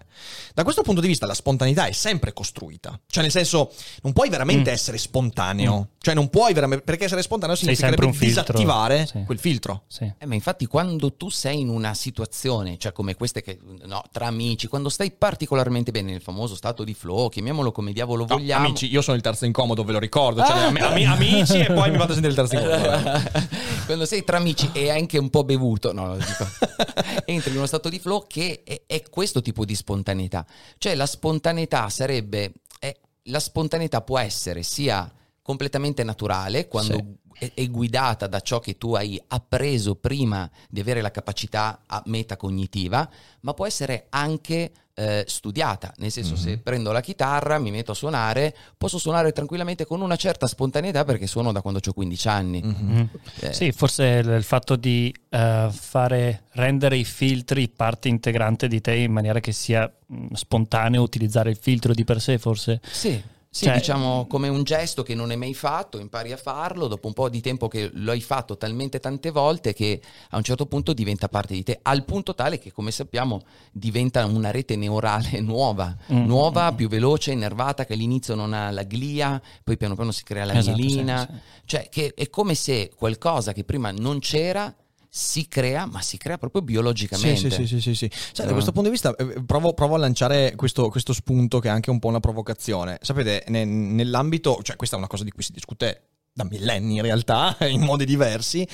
[0.54, 2.98] da questo punto di vista la spontaneità è sempre costruita.
[3.06, 4.72] Cioè nel senso, non puoi veramente Mm.
[4.72, 5.78] essere spontaneo.
[5.78, 5.82] Mm.
[6.00, 8.42] Cioè non puoi veramente, perché essere spontaneo Sei significherebbe sempre un filtro.
[8.54, 9.24] disattivare Sì.
[9.26, 9.82] quel filtro.
[9.88, 10.10] Sì.
[10.16, 14.26] Eh, ma infatti quando tu sei in una situazione, cioè come queste che, no, tra
[14.26, 18.64] amici, quando stai particolarmente bene nel famoso stato di flow, chiamiamolo come diavolo No, vogliamo.
[18.68, 20.42] amici, io sono il terzo incomodo, ve lo ricordo.
[20.42, 23.20] Cioè, am- ami- amici e poi mi fate sentire il terzo incomodo.
[23.84, 26.46] quando sei tra amici e anche un po' bevuto, no, dico,
[27.26, 30.46] entri in uno stato di flow che è, è questo tipo di spontaneità.
[30.78, 35.10] Cioè la spontaneità sarebbe, è- la spontaneità può essere sia
[35.42, 41.00] completamente naturale quando è, è guidata da ciò che tu hai appreso prima di avere
[41.00, 43.08] la capacità metacognitiva,
[43.40, 47.94] ma può essere anche eh, studiata, nel senso se prendo la chitarra, mi metto a
[47.94, 52.62] suonare, posso suonare tranquillamente con una certa spontaneità perché suono da quando ho 15 anni.
[52.64, 53.02] Mm.
[53.40, 58.94] Eh, Sì, forse il, fatto di eh, fare rendere i filtri parte integrante di te
[58.94, 62.80] in maniera che sia mh, spontaneo utilizzare il filtro di per sé, forse.
[62.90, 66.86] Sì, sì, Cioè- diciamo come un gesto che non hai mai fatto, impari a farlo,
[66.86, 70.42] dopo un po' di tempo che lo hai fatto talmente tante volte che a un
[70.42, 73.40] certo punto diventa parte di te, al punto tale che come sappiamo
[73.72, 76.26] diventa una rete neurale nuova, Mm.
[76.26, 80.44] nuova, più veloce, innervata, che all'inizio non ha la glia, poi piano piano si crea
[80.44, 81.40] la Esatto, mielina, sì, sì.
[81.64, 84.74] cioè che è come se qualcosa che prima non c'era
[85.08, 87.50] si crea, ma si crea proprio biologicamente.
[87.50, 88.10] sì, sì, sì, sì, sì.
[88.32, 88.54] Sai, da Ah.
[88.54, 91.90] questo punto di vista eh, provo, provo a lanciare questo, questo spunto che è anche
[91.90, 92.98] un po' una provocazione.
[93.00, 96.02] Sapete, ne- nell'ambito, cioè questa è una cosa di cui si discute
[96.32, 98.66] da millenni in realtà, in modi diversi,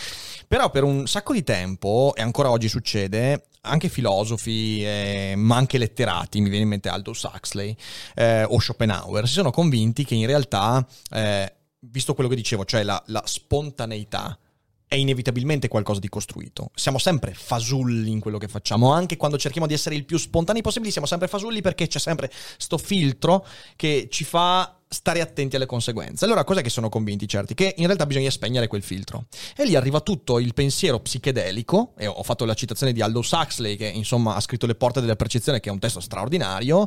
[0.47, 5.79] però per un sacco di tempo, e ancora oggi succede, anche filosofi, eh, ma anche
[5.79, 7.75] letterati, mi viene in mente Aldous Huxley
[8.17, 12.83] eh, o Schopenhauer, si sono convinti che in realtà, eh, visto quello che dicevo, cioè
[12.83, 14.39] la, la spontaneità,
[14.95, 16.71] è inevitabilmente qualcosa di costruito.
[16.75, 20.63] Siamo sempre fasulli in quello che facciamo, anche quando cerchiamo di essere il più spontanei
[20.63, 23.45] possibili, siamo sempre fasulli perché c'è sempre sto filtro
[23.77, 26.25] che ci fa stare attenti alle conseguenze.
[26.25, 27.55] Allora, cos'è che sono convinti certi?
[27.55, 29.27] Che in realtà bisogna spegnere quel filtro.
[29.57, 33.75] E lì arriva tutto il pensiero psichedelico, e ho fatto la citazione di Aldous Huxley,
[33.75, 36.87] che insomma ha scritto Le porte della percezione, che è un testo straordinario,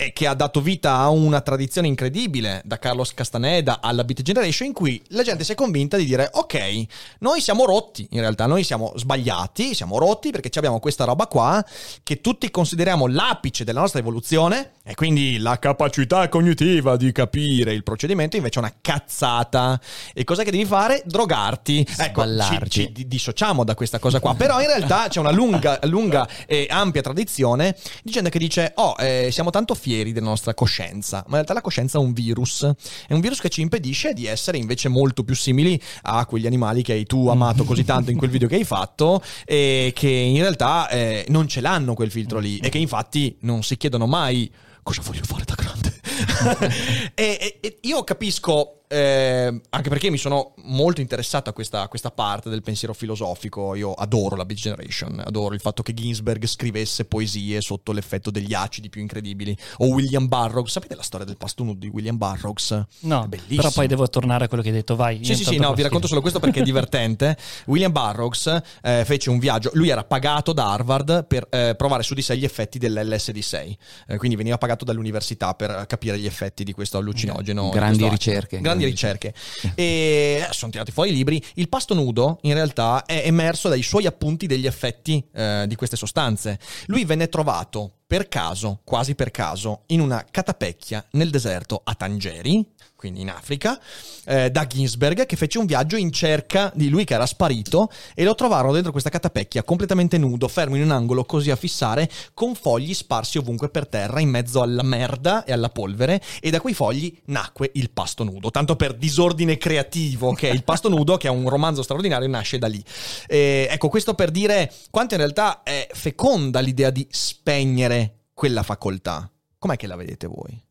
[0.00, 4.68] e che ha dato vita a una tradizione incredibile, da Carlos Castaneda alla Beat Generation,
[4.68, 6.86] in cui la gente si è convinta di dire, ok,
[7.18, 11.62] noi siamo rotti, in realtà noi siamo sbagliati, siamo rotti perché abbiamo questa roba qua,
[12.02, 17.82] che tutti consideriamo l'apice della nostra evoluzione, e quindi la capacità cognitiva di capire il
[17.82, 19.78] procedimento invece è una cazzata.
[20.14, 21.02] E cos'è che devi fare?
[21.04, 21.86] Drogarti.
[21.98, 24.34] Ecco, ci, ci di- dissociamo da questa cosa qua.
[24.34, 28.96] Però in realtà c'è una lunga, lunga e ampia tradizione di gente che dice: Oh,
[28.98, 31.18] eh, siamo tanto fieri della nostra coscienza.
[31.18, 32.68] Ma in realtà la coscienza è un virus.
[33.06, 36.82] È un virus che ci impedisce di essere invece molto più simili a quegli animali
[36.82, 39.22] che hai tu amato così tanto in quel video che hai fatto.
[39.44, 42.58] E che in realtà eh, non ce l'hanno quel filtro lì.
[42.58, 44.50] E che infatti non si chiedono mai.
[44.82, 46.00] Cosa voglio fare da grande?
[47.14, 51.88] e, e- e io capisco, eh, anche perché mi sono molto interessato a questa, a
[51.88, 53.76] questa parte del pensiero filosofico.
[53.76, 58.52] Io adoro la Beat Generation, adoro il fatto che Ginsberg scrivesse poesie sotto l'effetto degli
[58.52, 59.56] acidi più incredibili.
[59.78, 62.84] O William Burroughs, sapete la storia del pasto nudo di William Burroughs?
[63.00, 63.56] No, bellissimo.
[63.62, 65.24] però poi devo tornare a quello che hai detto, vai.
[65.24, 67.36] Sì, sì, sì, no, vi racconto solo questo perché è divertente.
[67.66, 72.14] William Burroughs eh, fece un viaggio, lui era pagato da Harvard per eh, provare su
[72.14, 73.74] di sé gli effetti dell'LSD6,
[74.08, 77.64] Eh, quindi veniva pagato dall'università per capire gli effetti di questo allucinogeno.
[77.64, 78.60] di Grandi questo- ricerche.
[78.60, 79.34] Grandi ricerche.
[79.74, 81.42] E sono tirati fuori i libri.
[81.54, 85.96] Il pasto nudo, in realtà, è emerso dai suoi appunti degli effetti eh, di queste
[85.96, 86.58] sostanze.
[86.86, 92.66] Lui venne trovato per caso, quasi per caso, in una catapecchia nel deserto a Tangeri,
[92.96, 93.80] quindi in Africa,
[94.24, 98.24] eh, da Ginsberg, che fece un viaggio in cerca di lui che era sparito e
[98.24, 102.56] lo trovarono dentro questa catapecchia completamente nudo, fermo in un angolo così a fissare, con
[102.56, 106.74] fogli sparsi ovunque per terra, in mezzo alla merda e alla polvere, e da quei
[106.74, 108.50] fogli nacque il pasto nudo.
[108.50, 112.58] Tanto per disordine creativo, che è il pasto nudo, che è un romanzo straordinario, nasce
[112.58, 112.82] da lì.
[113.28, 117.98] Eh, ecco, questo per dire quanto in realtà è feconda l'idea di spegnere
[118.40, 119.30] quella facoltà.
[119.58, 120.64] Com'è che la vedete voi?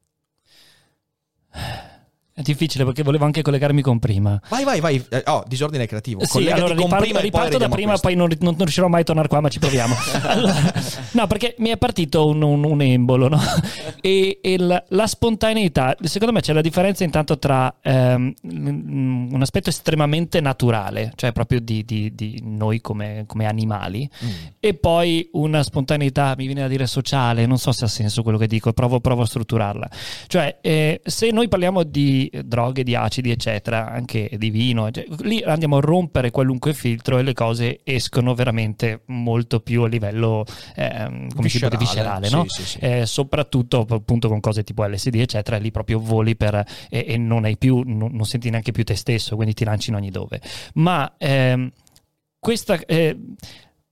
[2.40, 4.40] È difficile perché volevo anche collegarmi con prima.
[4.48, 5.06] Vai, vai, vai.
[5.10, 6.22] Eh, oh, disordine creativo.
[6.24, 9.04] Sì, Collegati allora con riparto, prima riparto da prima, poi non, non- riuscirò mai a
[9.04, 9.94] tornare qua, ma ci proviamo.
[10.24, 10.74] Allora,
[11.12, 13.40] no, perché mi è partito un, un- un embolo, no?
[14.00, 19.70] E, e la, la spontaneità, secondo me c'è la differenza intanto tra ehm, un aspetto
[19.70, 24.30] estremamente naturale, cioè proprio di, di- di noi come, come animali, Mm.
[24.60, 28.38] e poi una spontaneità, mi viene da dire sociale, non so se ha senso quello
[28.38, 29.90] che dico, provo, provo a strutturarla.
[30.28, 35.06] Cioè, eh, se noi parliamo di di droghe, di acidi, eccetera, anche di vino, cioè,
[35.22, 40.46] lì andiamo a rompere qualunque filtro e le cose escono veramente molto più a livello
[40.76, 42.46] dire, Viscerale, viscerale, no?
[42.48, 42.78] sì, sì, sì.
[42.80, 47.46] Eh, soprattutto appunto con cose tipo LSD, eccetera, lì proprio voli per e, e non
[47.46, 50.42] hai più, non, non senti neanche più te stesso, quindi ti lanci in ogni dove.
[50.76, 51.72] Ma ehm,
[52.40, 53.18] questa eh,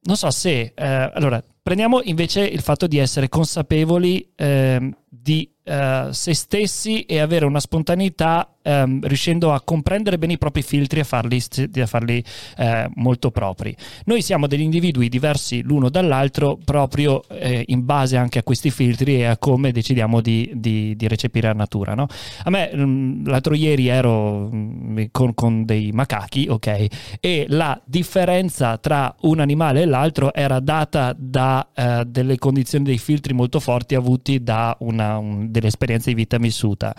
[0.08, 6.08] non so se eh, allora prendiamo invece il fatto di essere consapevoli ehm, di eh,
[6.12, 11.04] se stessi e avere una spontaneità ehm, riuscendo a comprendere bene i propri filtri e
[11.04, 11.42] farli,
[11.82, 12.24] a farli
[12.58, 13.76] eh, molto propri.
[14.06, 19.18] Noi siamo degli individui diversi l'uno dall'altro proprio eh, in base anche a questi filtri
[19.18, 21.94] e a come decidiamo di, di- di recepire la natura.
[21.94, 22.08] no?
[22.44, 28.78] A me mm, l'altro ieri ero mm, con, con dei macachi, ok, e la differenza
[28.78, 33.96] tra un animale e l'altro era data da eh, delle condizioni dei filtri molto forti
[33.96, 36.94] avuti da una, un- delle esperienze di vita vissuta.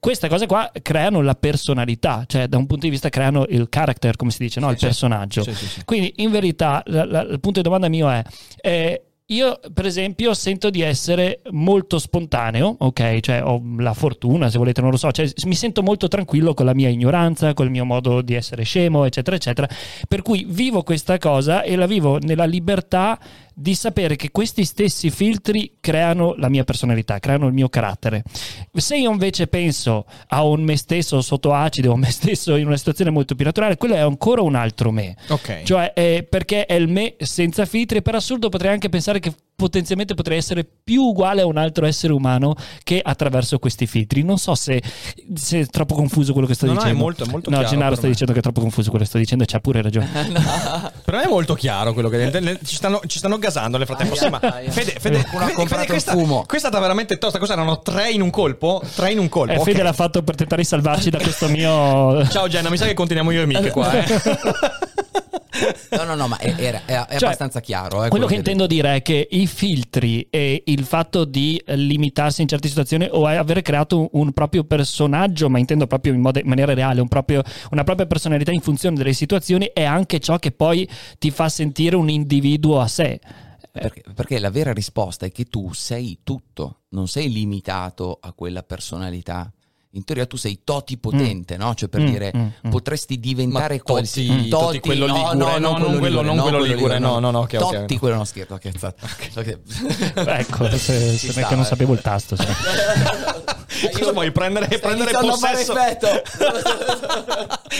[0.00, 4.16] Queste cose qua creano la personalità, cioè da un punto di vista creano il character,
[4.16, 4.70] come si dice, no?
[4.70, 4.86] il sì.
[4.86, 5.44] personaggio.
[5.44, 5.84] Sì, sì.
[5.84, 8.22] Quindi in verità la- la- il punto di domanda mio è...
[8.60, 13.20] eh, io, per esempio, sento di essere molto spontaneo, ok?
[13.20, 16.66] Cioè ho la fortuna, se volete, non lo so, cioè, mi sento molto tranquillo con
[16.66, 19.66] la mia ignoranza, col mio modo di essere scemo, eccetera, eccetera.
[20.06, 23.18] Per cui vivo questa cosa e la vivo nella libertà
[23.54, 28.22] di sapere che questi stessi filtri creano la mia personalità, creano il mio carattere.
[28.72, 32.76] Se io invece penso a un me stesso sotto acido o me stesso in una
[32.76, 35.16] situazione molto più naturale, quello è ancora un altro me.
[35.28, 35.62] Ok.
[35.62, 37.98] Cioè, è perché è il me senza filtri.
[37.98, 39.32] E per assurdo potrei anche pensare che
[39.62, 44.22] potenzialmente potrei essere più uguale a un altro essere umano che attraverso questi filtri.
[44.24, 44.82] Non so se,
[45.34, 47.02] se è troppo confuso quello che sto No, no, è dicendo.
[47.02, 48.12] molto- è molto no, chiaro Gennaro sta me.
[48.12, 50.08] dicendo che è troppo confuso quello che sto dicendo e c'ha pure ragione.
[51.04, 54.16] Per me è molto chiaro quello che ci stanno, ci stanno gasando nel frattempo.
[54.16, 56.44] Sì, ma Fede, Fede, ha Fede, comprato questa, il fumo.
[56.46, 57.38] questa è stata veramente tosta.
[57.38, 58.82] Cosa erano tre in un colpo?
[58.94, 59.52] Tre in un colpo.
[59.52, 59.64] Eh, ok.
[59.64, 62.26] Fede l'ha fatto per tentare di salvarci da questo mio...
[62.28, 63.92] Ciao Jenna, mi sa che continuiamo io e Mick qua.
[63.92, 64.04] Eh.
[65.90, 68.04] No, no, no, ma è, è- è- Cioè, abbastanza chiaro.
[68.04, 72.48] eh, Quello che intendo dire è che i filtri e il fatto di limitarsi in
[72.48, 76.48] certe situazioni o avere creato un, un proprio personaggio, ma intendo proprio in, modo- in
[76.48, 80.50] maniera reale, un proprio- una propria personalità in funzione delle situazioni, è anche ciò che
[80.52, 80.88] poi
[81.18, 83.20] ti fa sentire un individuo a sé.
[83.70, 88.62] Perché, perché la vera risposta è che tu sei tutto, non sei limitato a quella
[88.62, 89.50] personalità.
[89.94, 91.74] In teoria tu sei totipotente, no?
[91.74, 92.70] Cioè per Mm, dire, mm, mm.
[92.70, 97.18] potresti diventare Ma Totti- qualsiasi- Totti quello ligure, no, non quello- non quello ligure, no,
[97.18, 98.00] no, no, ok, ok, Totti no.
[98.00, 99.06] quello no scherzo, ok, esatto.
[99.36, 99.58] Ok.
[100.14, 102.36] Ecco, se, se Ci non è sta, che non sapevo il tasto.
[102.36, 102.46] sì.
[103.92, 105.74] Cosa vuoi prendere, prendere possesso?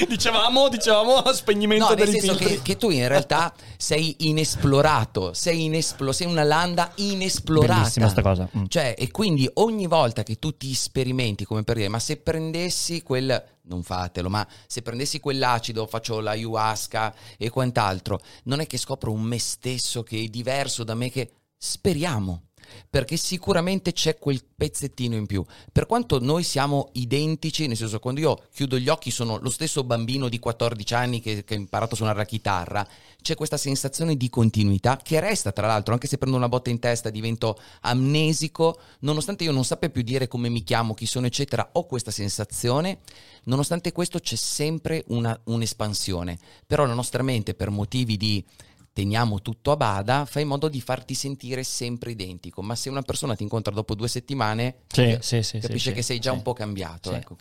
[0.09, 5.65] dicevamo, dicevamo spegnimento No, nel dei senso che, che tu in realtà sei inesplorato, sei,
[5.65, 7.75] inesplo- sei una landa inesplorata.
[7.81, 8.49] Bellissima sta cosa.
[8.57, 8.65] Mm.
[8.69, 13.03] Cioè, e quindi ogni volta che tu ti sperimenti, come per dire, ma se prendessi
[13.03, 13.51] quel.
[13.63, 19.13] Non fatelo, ma se prendessi quell'acido, faccio la ayahuasca e quant'altro, non è che scopro
[19.13, 22.49] un me stesso che è diverso da me, che speriamo.
[22.89, 25.45] Perché sicuramente c'è quel pezzettino in più.
[25.71, 29.85] Per quanto noi siamo identici, nel senso, quando io chiudo gli occhi sono lo stesso
[29.85, 32.87] bambino di 14 anni che, che ha imparato a suonare la chitarra,
[33.23, 36.79] c'è questa sensazione di continuità che resta, tra l'altro, anche se prendo una botta in
[36.79, 41.71] testa divento amnesico, nonostante io non sappia più dire come mi chiamo, chi sono, eccetera,
[41.73, 42.99] ho questa sensazione.
[43.45, 46.39] Nonostante questo c'è sempre una- un'espansione.
[46.67, 48.45] Però la nostra mente, per motivi di
[48.93, 52.63] teniamo tutto a bada, fa in modo di farti sentire sempre identico.
[52.63, 56.19] Ma se una persona ti incontra dopo due settimane, Sì, sì, sì, capisce che sei
[56.19, 57.13] già un po' cambiato.
[57.13, 57.37] Ecco,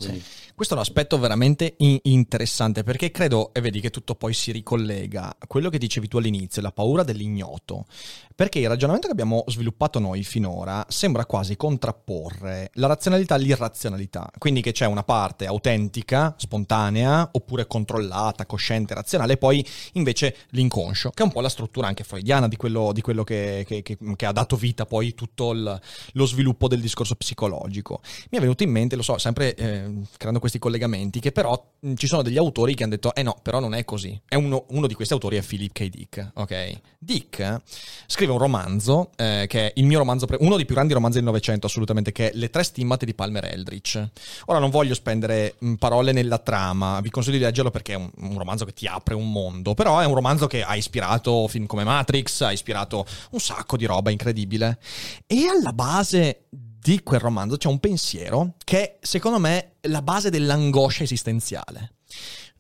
[0.56, 4.52] Questo è un aspetto veramente in- interessante perché credo, e vedi che tutto poi si
[4.52, 7.86] ricollega a quello che dicevi tu all'inizio, la paura dell'ignoto.
[8.34, 14.32] Perché il ragionamento che abbiamo sviluppato noi finora sembra quasi contrapporre la razionalità all'irrazionalità.
[14.38, 21.12] Quindi che c'è una parte autentica, spontanea, oppure controllata, cosciente, razionale, e poi invece l'inconscio,
[21.12, 23.98] che è un po' la struttura anche freudiana di quello, di quello che, che- che-
[24.16, 25.80] che ha dato vita poi tutto il-
[26.14, 28.02] lo sviluppo del discorso psicologico.
[28.30, 31.94] Mi è venuto in mente, lo so, sempre eh, creando questi collegamenti, che però mh,
[31.96, 34.20] ci sono degli autori che hanno detto, eh no, però non è così.
[34.28, 35.90] È uno, uno di questi autori è Philip K.
[35.90, 36.80] Dick, ok?
[37.00, 37.60] Dick eh,
[38.06, 41.18] scrive un romanzo, eh, che è il mio romanzo, pre- uno dei più grandi romanzi
[41.18, 44.08] del Novecento assolutamente, che è Le tre stimmate di Palmer Eldritch.
[44.46, 48.38] Ora non voglio spendere parole nella trama, vi consiglio di leggerlo perché è un, un
[48.38, 51.84] romanzo che ti apre un mondo, però è un romanzo che ha ispirato film come
[51.84, 54.80] Matrix, ha ispirato un sacco di roba incredibile.
[55.28, 60.30] E alla base di quel romanzo c'è un pensiero che è, secondo me, la base
[60.30, 61.96] dell'angoscia esistenziale.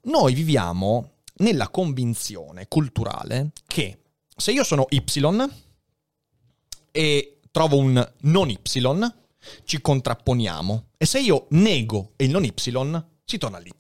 [0.04, 4.00] Noi viviamo nella convinzione culturale che
[4.36, 5.04] se io sono Y
[6.92, 8.60] e trovo un non Y,
[9.64, 10.90] ci contrapponiamo.
[10.98, 12.72] E se io nego il non y, si
[13.38, 13.72] torna all'y.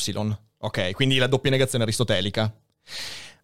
[0.63, 2.53] Ok, quindi la doppia negazione aristotelica.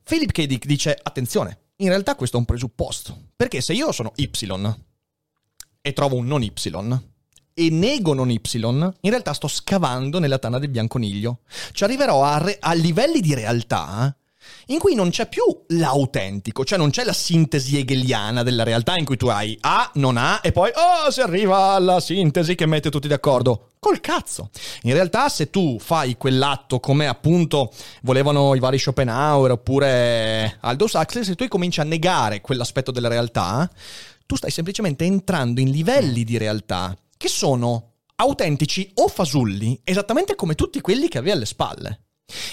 [0.08, 0.46] Philip K.
[0.46, 3.32] Dick dice, attenzione, in realtà questo è un presupposto.
[3.36, 4.30] Perché se io sono y
[5.82, 6.54] e trovo un non y
[7.54, 11.40] e nego non y, in realtà sto scavando nella tana del bianconiglio.
[11.74, 14.16] Cioè arriverò a, re- a livelli di realtà
[14.68, 19.06] in cui non c'è più l'autentico, cioè non c'è la sintesi hegeliana della realtà in
[19.06, 22.90] cui tu hai A, non A e poi oh, si arriva alla sintesi che mette
[22.90, 23.72] tutti d'accordo.
[23.80, 24.50] Col cazzo.
[24.84, 27.72] In realtà se tu fai quell'atto come appunto
[28.02, 33.70] volevano i vari Schopenhauer oppure Aldous Huxley, se tu cominci a negare quell'aspetto della realtà,
[34.26, 40.56] tu stai semplicemente entrando in livelli di realtà che sono autentici o fasulli, esattamente come
[40.56, 42.07] tutti quelli che avevi alle spalle.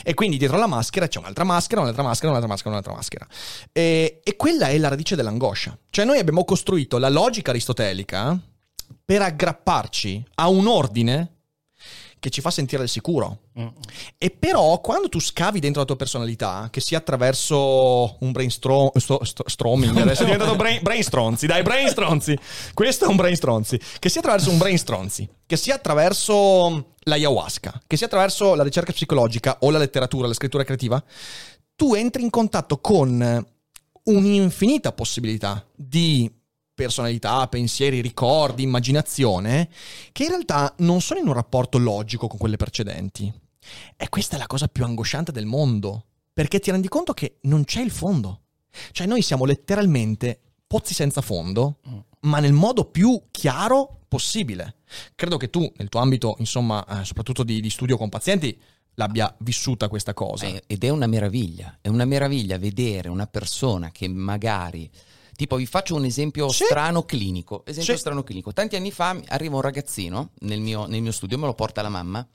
[0.04, 3.26] E quindi dietro la maschera c'è un'altra maschera, un'altra maschera, un'altra maschera, un'altra maschera.
[3.72, 5.76] E, e quella è la radice dell'angoscia.
[5.90, 8.38] Cioè noi abbiamo costruito la logica aristotelica
[9.04, 11.32] per aggrapparci a un ordine
[12.24, 13.40] che ci fa sentire al sicuro.
[13.60, 13.66] Mm.
[14.16, 20.22] E però quando tu scavi dentro la tua personalità, che sia attraverso un brainstorming, adesso
[20.22, 22.38] è diventato brain, brainstronzi, dai brainstronzi,
[22.72, 28.06] questo è un brainstronzi, che sia attraverso un brainstronzi, che sia attraverso l'ayahuasca, che sia
[28.06, 31.04] attraverso la ricerca psicologica o la letteratura, la scrittura creativa,
[31.76, 33.46] tu entri in contatto con
[34.04, 36.32] un'infinita possibilità di
[36.74, 39.68] personalità, pensieri, ricordi, immaginazione,
[40.12, 43.32] che in realtà non sono in un rapporto logico con quelle precedenti.
[43.96, 47.64] E questa è la cosa più angosciante del mondo, perché ti rendi conto che non
[47.64, 48.40] c'è il fondo.
[48.90, 51.98] Cioè noi siamo letteralmente pozzi senza fondo, mm.
[52.22, 54.76] ma nel modo più chiaro possibile.
[55.14, 58.58] Credo che tu, nel tuo ambito, insomma, eh, soprattutto di, di studio con pazienti,
[58.94, 60.46] l'abbia vissuta questa cosa.
[60.46, 64.90] Eh, ed è una meraviglia, è una meraviglia vedere una persona che magari
[65.36, 66.64] Tipo, vi faccio un esempio sì.
[66.64, 67.64] strano clinico.
[67.66, 68.00] Esempio sì.
[68.00, 68.52] strano clinico.
[68.52, 71.88] Tanti anni fa arriva un ragazzino nel mio, nel mio studio, me lo porta la
[71.88, 72.26] mamma.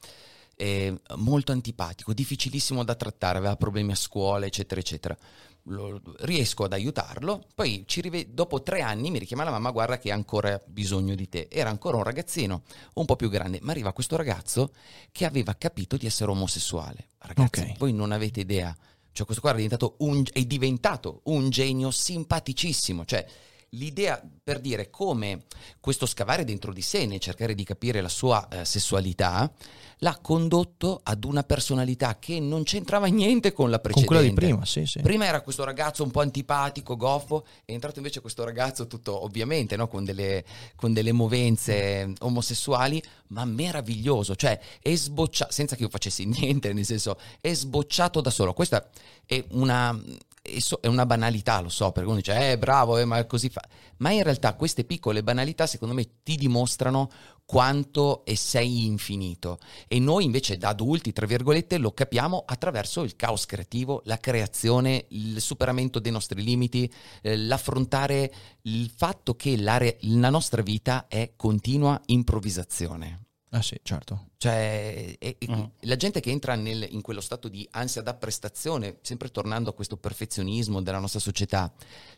[0.62, 5.18] Eh, molto antipatico, difficilissimo da trattare, aveva problemi a scuola, eccetera, eccetera.
[5.64, 7.46] Lo, riesco ad aiutarlo.
[7.56, 11.30] Poi rive- dopo tre anni mi richiama la mamma: Guarda, che ha ancora bisogno di
[11.30, 11.48] te.
[11.50, 12.64] Era ancora un ragazzino
[12.96, 14.74] un po' più grande, ma arriva questo ragazzo
[15.14, 17.08] che aveva capito di essere omosessuale.
[17.20, 17.76] Ragazzi, okay.
[17.78, 18.76] voi non avete idea
[19.12, 23.26] cioè questo qua è diventato un, è diventato un genio simpaticissimo, cioè
[23.72, 25.44] l'idea per dire come
[25.80, 29.52] questo scavare dentro di sé nel cercare di capire la sua eh, sessualità
[30.00, 34.08] l'ha condotto ad una personalità che non c'entrava niente con la precedente.
[34.08, 35.02] Con quella di prima, sì, sì.
[35.02, 39.76] Prima era questo ragazzo un po' antipatico, goffo, è entrato invece questo ragazzo tutto, ovviamente,
[39.76, 39.88] no?
[39.88, 40.44] con, delle,
[40.76, 46.86] con, delle, movenze omosessuali, ma meraviglioso, cioè è sbocciato, senza che io facessi niente, nel
[46.86, 48.54] senso, è sbocciato da solo.
[48.54, 48.88] Questa
[49.26, 50.00] è una
[50.42, 53.62] è una banalità, lo so, perché uno dice, eh, bravo, eh, ma così fa.
[53.98, 57.10] Ma in realtà queste piccole banalità, secondo me, ti dimostrano
[57.46, 59.60] quanto e sei infinito.
[59.88, 65.06] E noi invece da adulti, tra virgolette, lo capiamo attraverso il caos creativo, la creazione,
[65.10, 68.32] il superamento dei nostri limiti, eh, l'affrontare
[68.64, 73.29] il fatto che la, re- la nostra vita è continua improvvisazione.
[73.52, 74.28] Ah sì, certo.
[74.38, 75.64] Cioè, e, e mm.
[75.82, 79.74] la gente che entra nel, in quello stato di ansia da prestazione, sempre tornando a
[79.74, 81.72] questo perfezionismo della nostra società,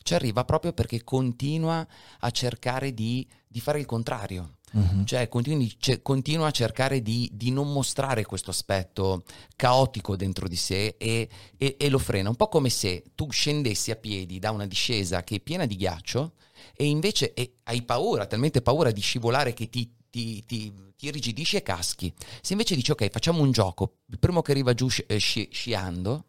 [0.04, 1.88] ci arriva proprio perché continua
[2.20, 4.58] a cercare di, di fare il contrario.
[4.78, 5.04] Mm-hmm.
[5.04, 9.24] Cioè, continui, cioè, continua a cercare di, di, non mostrare questo aspetto
[9.56, 12.30] caotico dentro di sé e, e, e lo frena.
[12.30, 15.76] Un po' come se tu scendessi a piedi da una discesa che è piena di
[15.76, 16.34] ghiaccio
[16.76, 21.64] e invece hai paura, talmente paura di scivolare che ti, ti, ti, ti irrigidisci e
[21.64, 22.14] caschi.
[22.42, 25.50] Se invece dici ok, facciamo un gioco, il primo che arriva giù sci- eh, sci-
[25.52, 26.26] sciando,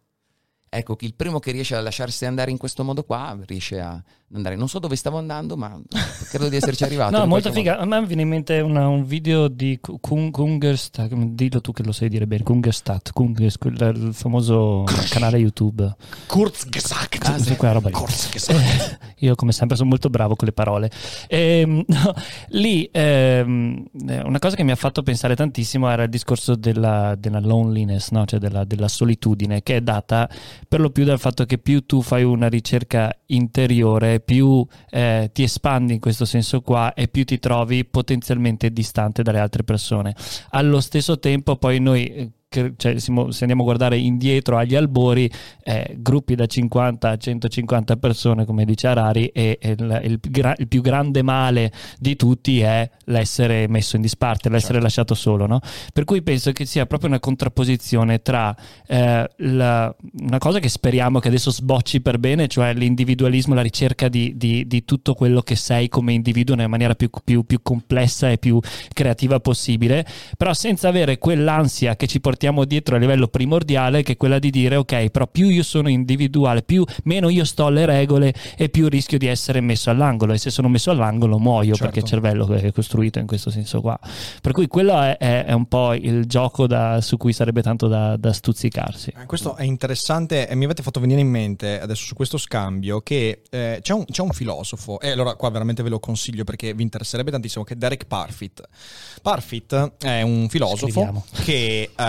[0.70, 4.02] ecco, il primo che riesce a lasciarsi andare in questo modo qua riesce a
[4.36, 4.56] andare.
[4.56, 5.80] Non so dove stavo andando, ma
[6.28, 7.16] credo di esserci arrivato.
[7.16, 7.78] no, molto figa.
[7.78, 12.08] A me viene in mente una, un video di Kungerstat, dillo tu che lo sai
[12.08, 15.94] dire bene, Kungerstat, Kungers, il, famoso canale YouTube.
[16.26, 17.28] Kurzgesagt.
[17.28, 17.94] Ah, sì, quella roba lì.
[17.94, 20.90] Eh, io come sempre sono molto bravo con le parole.
[21.28, 22.14] E, ehm, no,
[22.48, 23.84] lì ehm,
[24.24, 28.24] una cosa che mi ha fatto pensare tantissimo era il discorso della, della loneliness, no?
[28.24, 30.28] cioè della, della solitudine, che è data
[30.68, 35.42] per lo più dal fatto che più tu fai una ricerca interiore, più eh, ti
[35.42, 40.14] espandi in questo senso qua e più ti trovi potenzialmente distante dalle altre persone.
[40.50, 42.30] Allo stesso tempo poi noi eh,
[42.76, 45.30] cioè, se andiamo a guardare indietro agli albori,
[45.64, 50.20] eh, gruppi da 50 a 150 persone, come dice Harari, e, e il, il
[50.58, 54.84] il più grande male di tutti è l'essere messo in disparte, l'essere Certo.
[54.84, 55.46] lasciato solo.
[55.46, 55.60] No?
[55.92, 58.54] Per cui penso che sia proprio una contrapposizione tra
[58.86, 64.08] eh, la- una cosa che speriamo che adesso sbocci per bene, cioè l'individualismo, la ricerca
[64.08, 68.30] di, di- di tutto quello che sei come individuo nella maniera più, più- più complessa
[68.30, 68.58] e più
[68.92, 74.16] creativa possibile, però senza avere quell'ansia che ci portiamo dietro a livello primordiale, che è
[74.16, 78.34] quella di dire ok, però più io sono individuale, più meno io sto alle regole
[78.56, 81.84] e più rischio di essere messo all'angolo e se sono messo all'angolo muoio Certo.
[81.84, 83.98] perché il cervello è costruito in questo senso qua.
[84.40, 87.88] Per cui quello è, è- è un po' il gioco da- su cui sarebbe tanto
[87.88, 89.12] da, da stuzzicarsi.
[89.16, 93.00] Eh, Questo è interessante e mi avete fatto venire in mente adesso su questo scambio
[93.00, 96.74] che eh, c'è, un, c'è un filosofo, e allora qua veramente ve lo consiglio perché
[96.74, 98.62] vi interesserebbe tantissimo, che è Derek Parfit.
[99.20, 101.24] Parfit è un filosofo Scriviamo.
[101.44, 102.02] che eh,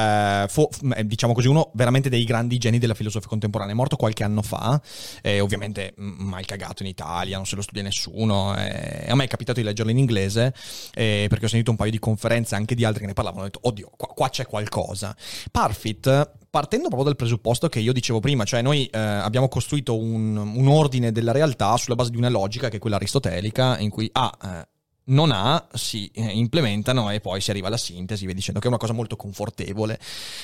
[0.48, 4.24] fu, è, diciamo così, uno veramente dei grandi geni della filosofia contemporanea, è morto qualche
[4.24, 4.82] anno fa,
[5.22, 9.28] e ovviamente mai cagato in Italia, non se lo studia nessuno, eh, a me è
[9.28, 10.54] capitato di leggerlo in inglese
[10.94, 13.46] eh, perché ho sentito un paio di conferenze anche di altri che ne parlavano, ho
[13.46, 15.16] detto, oddio, qua, qua c'è qualcosa.
[15.52, 20.38] Parfit, partendo proprio dal presupposto che io dicevo prima, cioè noi eh, abbiamo costruito un,
[20.38, 24.10] un ordine della realtà sulla base di una logica che è quella aristotelica, in cui
[24.14, 24.68] A eh,
[25.06, 28.70] non ha, si eh, implementano e poi si arriva alla sintesi, via dicendo che è
[28.70, 30.00] una cosa molto confortevole.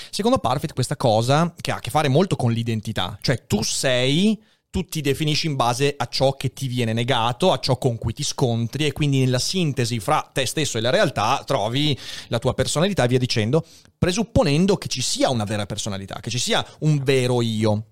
[0.10, 4.42] Secondo Parfit questa cosa che ha a che fare molto con l'identità, cioè tu sei
[4.72, 8.14] tu ti definisci in base a ciò che ti viene negato, a ciò con cui
[8.14, 11.98] ti scontri e quindi nella sintesi fra te stesso e la realtà trovi
[12.28, 13.66] la tua personalità e via dicendo,
[13.98, 17.86] presupponendo che ci sia una vera personalità, che ci sia un vero io.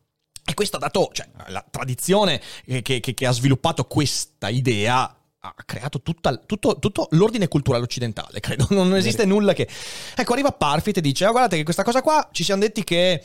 [0.45, 5.16] E questo ha dato, cioè, la tradizione che, che- che ha sviluppato questa idea
[5.55, 8.67] ha creato tutta- tutto, tutto l'ordine culturale occidentale, credo.
[8.77, 9.67] Non esiste nulla che...
[10.15, 13.23] Ecco, arriva Parfit e dice, "Ah, guardate che questa cosa qua ci siamo detti che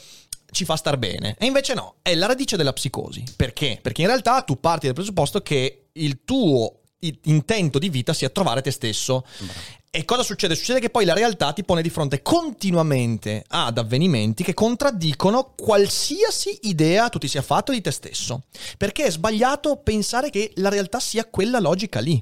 [0.53, 1.35] ci fa star bene.
[1.39, 3.25] E invece no, è la radice della psicosi.
[3.37, 3.79] Perché?
[3.83, 6.81] Perché in realtà tu parti dal presupposto che il tuo
[7.25, 9.25] intento di vita sia trovare te stesso.
[9.95, 10.55] E cosa succede?
[10.55, 16.61] Succede che poi la realtà ti pone di fronte continuamente ad avvenimenti che contraddicono qualsiasi
[16.63, 18.45] idea tu ti sia fatto di te stesso.
[18.79, 22.19] Perché è sbagliato pensare che la realtà sia quella logica lì.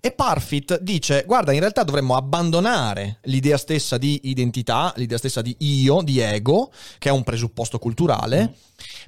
[0.00, 5.54] E Parfit dice: Guarda, in realtà dovremmo abbandonare l'idea stessa di identità, l'idea stessa di
[5.58, 8.54] io, di ego, che è un presupposto culturale.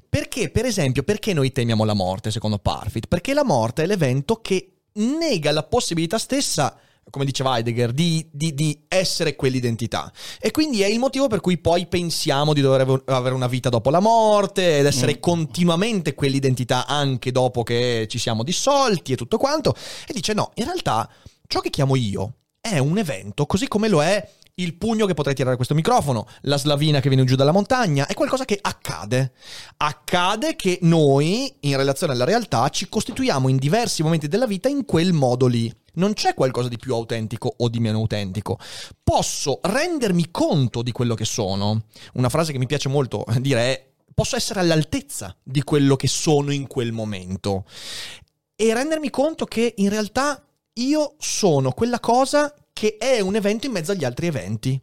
[0.07, 3.07] Perché, per esempio, perché noi temiamo la morte, secondo Parfit?
[3.07, 6.77] Perché la morte è l'evento che nega la possibilità stessa,
[7.11, 10.13] come diceva Heidegger, di, di- di essere quell'identità.
[10.41, 13.69] E quindi è il motivo per cui poi pensiamo di dover ave- avere una vita
[13.69, 19.39] dopo la morte ed essere continuamente quell'identità anche dopo che ci siamo dissolti e tutto
[19.39, 19.75] quanto.
[20.07, 21.09] E dice no, in realtà
[21.47, 24.27] ciò che chiamo io è un evento, così come lo è
[24.57, 28.07] il pugno che potrei tirare a questo microfono, la slavina che viene giù dalla montagna,
[28.07, 29.33] è qualcosa che accade.
[29.79, 34.85] Accade che noi, in relazione alla realtà, ci costituiamo in diversi momenti della vita in
[34.85, 35.73] quel modo lì.
[35.95, 38.59] Non c'è qualcosa di più autentico o di meno autentico.
[39.03, 41.85] Posso rendermi conto di quello che sono.
[42.15, 46.53] Una frase che mi piace molto dire è posso essere all'altezza di quello che sono
[46.53, 47.65] in quel momento
[48.55, 50.41] e rendermi conto che in realtà
[50.75, 54.79] io sono quella cosa che è un evento in mezzo agli altri eventi.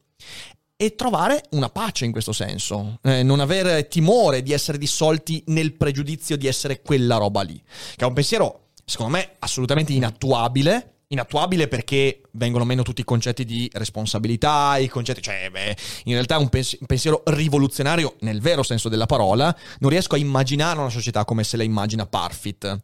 [0.75, 5.73] E trovare una pace in questo senso, Eh, non avere timore di essere dissolti nel
[5.73, 7.61] pregiudizio di essere quella roba lì,
[7.95, 10.95] che è un pensiero, secondo me, assolutamente inattuabile.
[11.11, 15.75] Inattuabile perché vengono meno tutti i concetti di responsabilità, i concetti, cioè, beh,
[16.05, 19.53] in realtà è un, pens- un pensiero rivoluzionario nel vero senso della parola.
[19.79, 22.77] Non riesco a immaginare una società come se la immagina Parfit.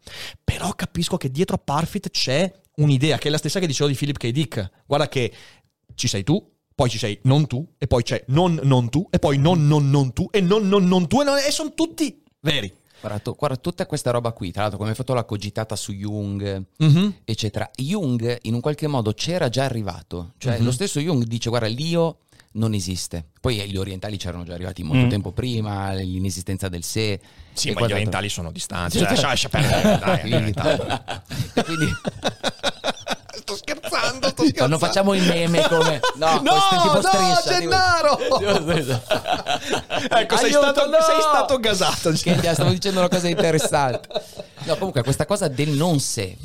[0.44, 3.96] Però capisco che dietro a Parfit c'è un'idea che è la stessa che dicevo di
[3.96, 4.30] Philip K.
[4.30, 4.72] Dick.
[4.86, 5.32] Guarda che
[5.96, 6.44] ci sei tu,
[6.76, 9.90] poi ci sei non tu, e poi c'è non non tu, e poi non non
[9.90, 12.72] non tu, e non non non tu, e, non- e sono tutti veri.
[13.00, 15.92] Guarda, tu- guarda, tutta questa roba qui, tra l'altro come hai fatto la cogitata su
[15.94, 17.16] Jung, Mhm.
[17.26, 17.70] eccetera.
[17.76, 20.34] Jung in un qualche modo c'era già arrivato.
[20.40, 20.66] Cioè Mhm.
[20.66, 22.20] lo stesso Jung dice, guarda, l'io
[22.54, 23.28] non esiste.
[23.40, 25.10] Poi eh, gli orientali c'erano già arrivati molto Mm.
[25.10, 27.20] tempo prima, l'inesistenza del sé.
[27.54, 28.94] Sì, e ma gli orientali sono distanti.
[28.98, 29.26] Sì, Cioè, certo.
[29.28, 31.24] lascia perdere, dai, realtà.
[31.54, 31.86] e quindi
[33.48, 34.68] sto scherzando, sto scherzando.
[34.68, 36.02] non facciamo il meme come...
[36.18, 37.60] No, No, tipo no, striscia.
[37.60, 38.18] Gennaro!
[40.10, 41.02] ecco, sei, Aiuto, stato, no!
[41.02, 42.10] sei stato gasato.
[42.12, 44.08] Che stavo dicendo una cosa interessante.
[44.64, 46.36] No, comunque questa cosa del non sé,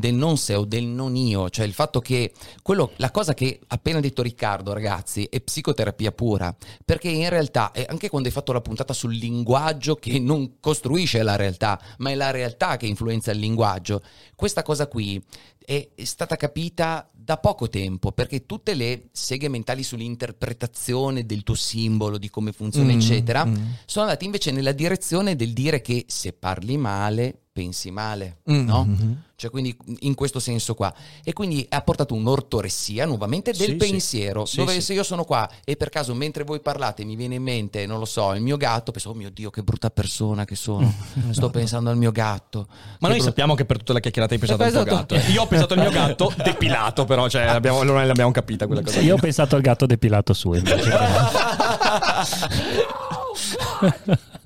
[0.00, 2.32] del non sé o del non io, cioè il fatto che
[2.62, 7.70] quello, la cosa che ha appena detto Riccardo, ragazzi, è psicoterapia pura, perché in realtà,
[7.70, 12.10] eh, anche quando hai fatto la puntata sul linguaggio che non costruisce la realtà, ma
[12.10, 14.02] è la realtà che influenza il linguaggio,
[14.34, 15.22] questa cosa qui
[15.64, 22.18] è stata capita da poco tempo, perché tutte le seghe mentali sull'interpretazione del tuo simbolo,
[22.18, 23.54] di come funziona, Mm, eccetera, mm.
[23.84, 28.88] sono andate invece nella direzione del dire che se parli male, pensi male, Mm, no?
[29.34, 30.92] Cioè, quindi in questo senso qua.
[31.24, 34.44] E quindi ha portato un'ortoressia nuovamente del Sì, pensiero.
[34.44, 34.80] Sì, dove sì.
[34.82, 37.98] se io sono qua e per caso mentre voi parlate mi viene in mente, non
[37.98, 40.92] lo so, il mio gatto, penso, oh mio Dio, che brutta persona che sono.
[41.30, 42.66] Sto pensando al mio gatto.
[42.68, 45.14] Ma Che noi brutta- sappiamo che per tutta la chiacchierata hai pensato al tuo Esatto.
[45.14, 45.30] gatto.
[45.32, 49.00] Io ho pensato al mio gatto depilato, però cioè, abbiamo, non l'abbiamo capita quella cosa.
[49.00, 50.90] Io ho pensato al gatto depilato suo invece.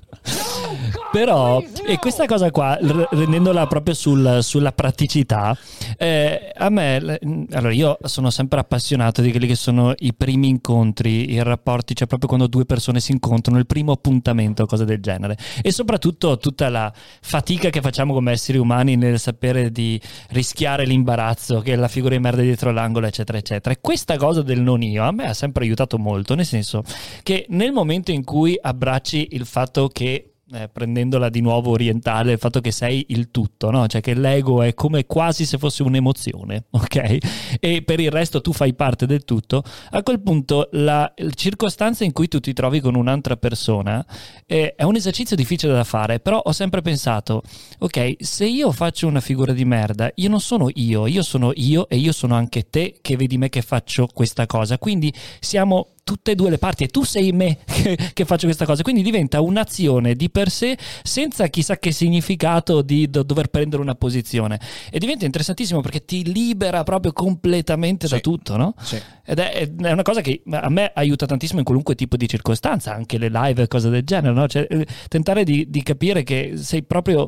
[1.15, 5.57] Però, e questa cosa qua, rendendola proprio sul- sulla praticità,
[5.97, 7.19] eh, a me,
[7.51, 12.05] allora io sono sempre appassionato di quelli che sono i primi incontri, i rapporti, cioè
[12.05, 15.37] proprio quando due persone si incontrano, il primo appuntamento, cose del genere.
[15.61, 16.91] E soprattutto tutta la
[17.21, 19.97] fatica che facciamo come esseri umani nel sapere di
[20.31, 23.73] rischiare l'imbarazzo, che è la figura di merda dietro l'angolo, eccetera, eccetera.
[23.73, 26.83] E questa cosa del non io a me ha sempre aiutato molto, nel senso
[27.23, 32.39] che nel momento in cui abbracci il fatto che eh, prendendola di nuovo orientale, il
[32.39, 33.87] fatto che sei il tutto, no?
[33.87, 37.17] cioè che l'ego è come quasi se fosse un'emozione, ok?
[37.59, 42.13] E per il resto tu fai parte del tutto, a quel punto la circostanza in
[42.13, 44.05] cui tu ti trovi con un'altra persona
[44.45, 47.43] eh, è un esercizio difficile da fare, però ho sempre pensato,
[47.79, 51.89] ok, se io faccio una figura di merda, io non sono io, io sono io
[51.89, 56.31] e io sono anche te che vedi me che faccio questa cosa, quindi siamo tutte
[56.31, 59.41] e due le parti e tu sei me che, che faccio questa cosa quindi diventa
[59.41, 64.59] un'azione di per sé senza chissà che significato di do- dover prendere una posizione
[64.91, 68.21] e diventa interessantissimo perché ti libera proprio completamente da Sì.
[68.21, 68.75] tutto no?
[68.81, 69.01] Sì.
[69.25, 72.93] ed è, è una cosa che a me aiuta tantissimo in qualunque tipo di circostanza
[72.93, 74.47] anche le live e cose del genere no?
[74.47, 77.27] Cioè, eh, tentare di, di capire che sei proprio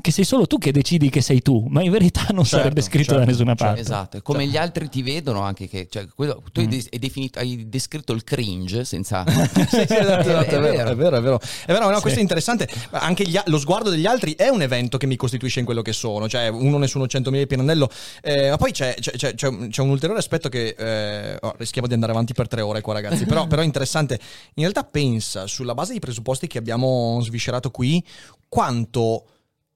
[0.00, 2.80] che sei solo tu che decidi che sei tu ma in verità non Certo, sarebbe
[2.82, 3.64] scritto da certo, nessuna certo.
[3.64, 6.70] parte Esatto, è come gli altri ti vedono anche che, cioè, quello- tu hai, Mm.
[6.70, 9.24] de- hai definito, hai descritto il cringe senza...
[9.26, 9.88] Sì, esatto,
[10.28, 11.40] esatto, È è, vero, è vero, è vero.
[11.40, 12.00] È vero, no, Sì.
[12.02, 12.68] questo è interessante.
[12.90, 15.92] Anche gli lo sguardo degli altri è un evento che mi costituisce in quello che
[15.92, 16.28] sono.
[16.28, 17.88] Cioè, uno nessuno, centomila di Pirandello.
[18.22, 21.94] Eh, ma poi c'è, c'è- c'è- c'è un ulteriore aspetto che eh, oh, rischiamo di
[21.94, 23.24] andare avanti per tre ore qua, ragazzi.
[23.26, 24.14] Però, però è interessante.
[24.54, 28.04] In realtà, pensa sulla base dei presupposti che abbiamo sviscerato qui,
[28.48, 29.24] quanto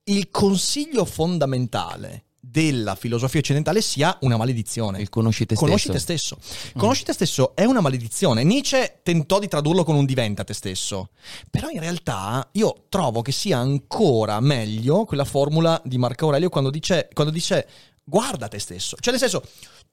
[0.05, 2.25] il consiglio fondamentale
[2.55, 5.01] della filosofia occidentale sia una maledizione.
[5.01, 5.93] Il conosci te Conosci stesso.
[5.93, 6.73] te stesso.
[6.77, 8.45] Conosci te stesso è una maledizione.
[8.45, 11.11] Nietzsche tentò di tradurlo con un diventa te stesso.
[11.51, 16.71] Però in realtà io trovo che sia ancora meglio quella formula di Marco Aurelio quando
[16.71, 17.67] dice, quando dice
[18.05, 18.97] guarda te stesso.
[19.01, 19.43] Cioè nel senso,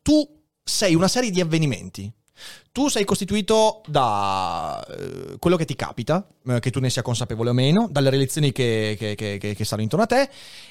[0.02, 0.28] tu
[0.64, 2.12] sei una serie di avvenimenti.
[2.72, 7.50] Tu sei costituito da eh, quello che ti capita, eh, che tu ne sia consapevole
[7.50, 10.30] o meno, dalle relazioni che, che, che, che- stanno intorno a te,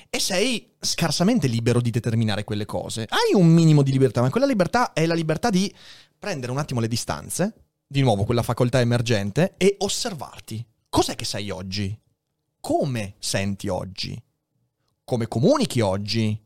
[0.09, 3.07] e sei scarsamente libero di determinare quelle cose.
[3.09, 5.73] Hai un minimo di libertà, ma quella libertà è la libertà di
[6.19, 7.55] prendere un attimo le distanze,
[7.87, 10.65] di nuovo quella facoltà emergente, e osservarti.
[10.89, 11.97] Cos'è che sei oggi?
[12.61, 14.21] Come senti oggi?
[15.05, 16.39] Come comunichi oggi?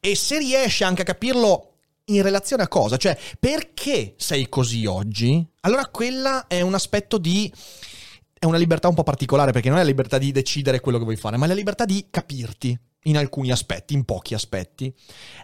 [0.00, 1.75] E se riesci anche a capirlo
[2.06, 2.96] in relazione a cosa?
[2.96, 5.44] Cioè, perché sei così oggi?
[5.60, 7.52] Allora quella è un aspetto di...
[8.38, 11.04] è una libertà un po' particolare, perché non è la libertà di decidere quello che
[11.04, 14.92] vuoi fare, ma è la libertà di capirti in alcuni aspetti, in pochi aspetti.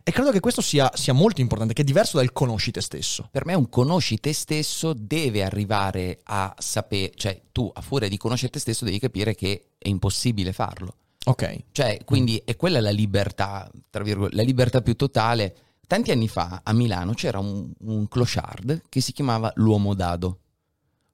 [0.03, 3.29] E credo che questo sia, sia molto importante, che è diverso dal conosci te stesso.
[3.31, 8.17] Per me un conosci te stesso deve arrivare a sapere, cioè tu a furia di
[8.17, 10.97] conoscere te stesso devi capire che è impossibile farlo.
[11.25, 11.67] Ok.
[11.71, 15.55] Cioè, quindi è quella la libertà, tra virgolette, la libertà più totale.
[15.93, 20.39] Tanti anni fa a Milano c'era un, un clochard che si chiamava l'uomo dado.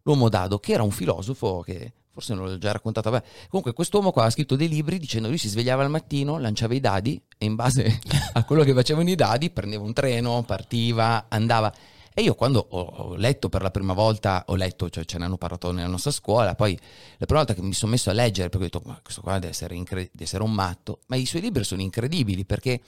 [0.02, 3.10] L'uomo dado, che era un filosofo che forse non l'ho già raccontato.
[3.10, 3.26] Vabbè.
[3.48, 6.80] Comunque, quest'uomo qua ha scritto dei libri dicendo lui si svegliava al mattino, lanciava i
[6.80, 7.98] dadi e in base
[8.34, 11.74] a quello che facevano i dadi prendeva un treno, partiva, andava.
[12.18, 15.26] E io quando ho, ho letto per la prima volta, ho letto, cioè ce ne
[15.26, 16.76] hanno parlato nella nostra scuola, poi
[17.16, 19.34] la prima volta che mi sono messo a leggere, perché ho detto, ma questo qua
[19.34, 22.80] deve essere, incre- deve essere un matto, ma i suoi libri sono incredibili perché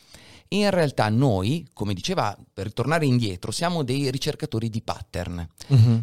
[0.49, 5.49] in realtà noi, come diceva, per ritornare indietro, siamo dei ricercatori di pattern.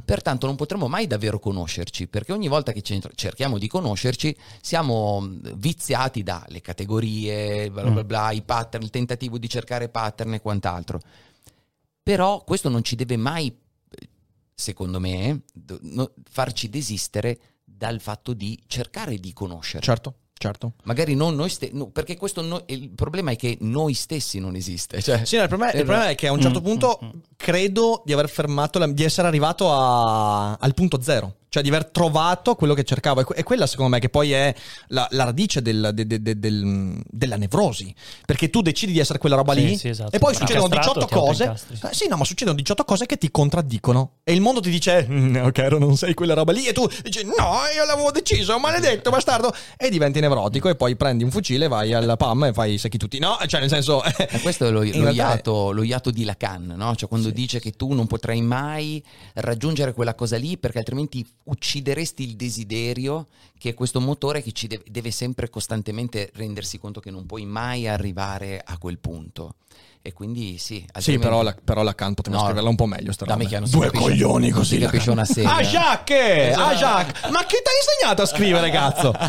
[0.05, 5.27] Pertanto non potremo mai davvero conoscerci, perché ogni volta che ce- cerchiamo di conoscerci siamo
[5.55, 11.01] viziati dalle categorie, bla bla bla, i pattern, il tentativo di cercare pattern e quant'altro.
[12.07, 13.53] Però questo non ci deve mai,
[14.53, 15.41] secondo me,
[15.81, 19.83] no- farci desistere dal fatto di cercare di conoscere.
[19.83, 20.13] Certo.
[20.39, 20.73] Certo.
[20.83, 25.01] Magari non noi stessi, perché questo no- il problema è che noi stessi non esiste.
[25.01, 27.07] Cioè, Sì, no, il, problema, il problema è che a un certo Mm, punto mm,
[27.07, 27.19] mm.
[27.35, 31.37] credo di aver fermato, la- di essere arrivato a- al punto zero.
[31.49, 33.21] Cioè di aver trovato quello che cercavo.
[33.21, 34.53] E que- quella secondo me che poi è
[34.87, 37.93] la, la radice del- de- de- de- del- della nevrosi.
[38.25, 40.11] Perché tu decidi di essere quella roba Sì, lì sì, esatto.
[40.15, 41.53] e poi Ma succedono incastrato 18 ti cose.
[41.77, 41.85] sì.
[41.87, 44.11] Eh, sì, no, ma succedono 18 cose che ti contraddicono.
[44.23, 46.65] E il mondo ti dice, "Mm, ok, ero non sei quella roba lì.
[46.67, 47.33] E tu dici, no,
[47.73, 49.53] io l'avevo deciso, maledetto bastardo.
[49.77, 53.19] E diventi nevrotico e poi prendi un fucile, vai al PAM e fai secchi tutti.
[53.19, 54.03] No, cioè nel senso...
[54.03, 56.93] E questo è lo, lo realtà è- iato, lo iato di Lacan, no?
[56.95, 59.01] Cioè quando dice che tu non potrai mai
[59.35, 63.27] raggiungere quella cosa lì perché altrimenti uccideresti il desiderio
[63.57, 67.45] che è questo motore che ci deve, deve sempre costantemente rendersi conto che non puoi
[67.45, 69.55] mai arrivare a quel punto.
[70.01, 73.11] E quindi sì, Sì, però la, però Lacan poteva No, scriverla un po' meglio.
[73.11, 73.59] sta dammi roba.
[73.59, 74.75] non Due capisce- coglioni non così.
[74.75, 75.55] si capisce una sega.
[75.55, 76.47] Ah, Jacques!
[76.51, 76.61] Esatto.
[76.61, 77.29] Ah, Jacques!
[77.31, 79.11] Ma chi ti ha insegnato a scrivere, cazzo?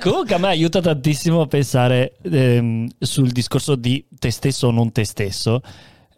[0.00, 4.90] Comunque a me aiuta tantissimo a pensare ehm, sul discorso di te stesso o non
[4.92, 5.60] te stesso.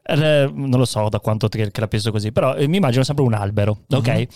[0.06, 3.24] Eh, non lo so da quanto che la penso così, però eh, mi immagino sempre
[3.24, 4.26] un albero, ok?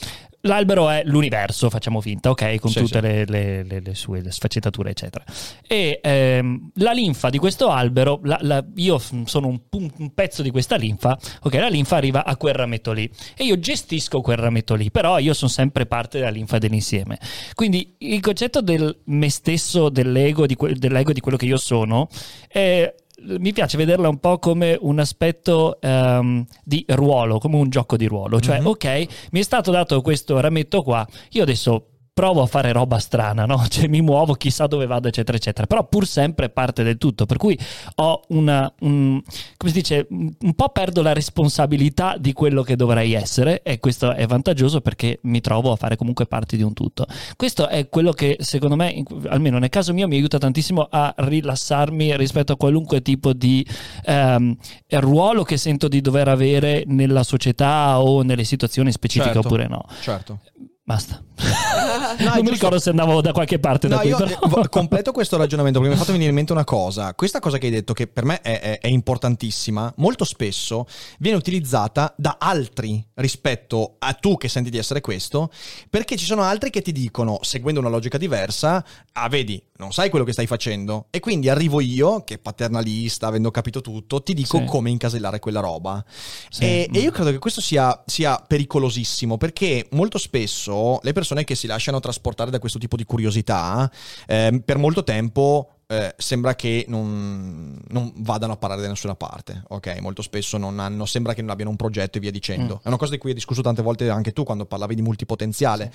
[0.43, 2.59] L'albero è l'universo, facciamo finta, ok?
[2.61, 3.07] Con Sì, tutte sì.
[3.07, 5.25] Le, le- le- le sue sfaccettature, eccetera.
[5.67, 10.51] E ehm, la linfa di questo albero, la- la- io sono un, un pezzo di
[10.51, 11.53] questa linfa, ok?
[11.55, 15.35] La linfa arriva a quel rametto lì e io gestisco quel rametto lì, però io
[15.35, 17.19] sono sempre parte della linfa dell'insieme.
[17.55, 22.09] Quindi il concetto del me stesso, dell'ego, di, que- dell'ego di quello che io sono,
[22.47, 27.97] è- mi piace vederla un po' come un aspetto ehm, di ruolo, come un gioco
[27.97, 28.41] di ruolo.
[28.41, 31.87] Cioè, ok, mi è stato dato questo rametto qua, io adesso
[32.19, 33.65] provo a fare roba strana, no?
[33.71, 35.69] Cioè mi muovo, chissà dove vado, eccetera, eccetera.
[35.69, 37.27] Però pur sempre parte del tutto.
[37.27, 37.57] Per cui
[37.97, 39.23] ho una, un-
[39.57, 44.15] come si dice, un po' perdo la responsabilità di quello che dovrei essere e questo
[44.15, 47.07] è vantaggioso perché mi trovo a fare comunque parte di un tutto.
[47.37, 52.17] Questo è quello che secondo me, almeno nel caso mio, mi aiuta tantissimo a rilassarmi
[52.17, 53.65] rispetto a qualunque tipo di
[54.05, 54.57] ehm,
[54.89, 59.47] ruolo che sento di dover avere nella società o nelle situazioni specifiche Certo.
[59.47, 59.85] oppure no.
[60.01, 60.41] Certo.
[60.89, 61.23] Basta.
[61.37, 61.43] è
[62.25, 62.51] non mi giusto.
[62.51, 64.67] ricordo se andavo da qualche parte da No, qui, io però.
[64.71, 67.13] completo questo ragionamento perché mi ha fatto venire in mente una cosa.
[67.13, 70.87] Questa cosa che hai detto, che per me è, è- è importantissima, molto spesso
[71.19, 75.51] viene utilizzata da altri rispetto a tu che senti di essere questo,
[75.91, 78.83] perché ci sono altri che ti dicono, seguendo una logica diversa,
[79.13, 81.07] ah vedi, non sai quello che stai facendo.
[81.11, 84.65] E quindi arrivo io, che paternalista, avendo capito tutto, ti dico Sì.
[84.65, 86.05] come incasellare quella roba.
[86.51, 86.65] Sì.
[86.65, 87.03] E, e Mm.
[87.03, 92.01] io credo che questo sia, sia pericolosissimo perché molto spesso le persone che si lasciano
[92.01, 93.91] trasportare da questo tipo di curiosità
[94.27, 99.63] ehm, per molto tempo eh, sembra che non, non vadano a parare da nessuna parte,
[99.69, 100.01] ok?
[100.01, 102.75] Molto spesso non hanno, sembra che non abbiano un progetto e via dicendo.
[102.75, 102.85] Mm.
[102.85, 105.91] È una cosa di cui hai discusso tante volte anche tu quando parlavi di multipotenziale.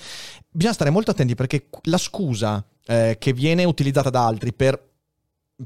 [0.50, 4.84] Bisogna stare molto attenti perché la scusa eh, che viene utilizzata da altri per,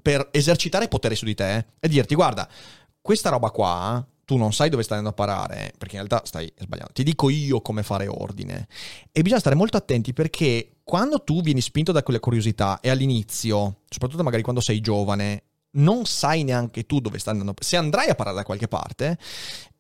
[0.02, 2.50] per esercitare potere su di te è dirti guarda,
[3.00, 6.52] questa roba qua tu non sai dove stai andando a parare, perché in realtà stai
[6.58, 6.92] sbagliando.
[6.92, 8.68] Ti dico io come fare ordine.
[9.14, 13.82] E bisogna stare molto attenti perché quando tu vieni spinto da quelle curiosità e all'inizio,
[13.90, 17.54] soprattutto magari quando sei giovane, non sai neanche tu dove stai andando.
[17.60, 19.18] Se andrai a parare da qualche parte,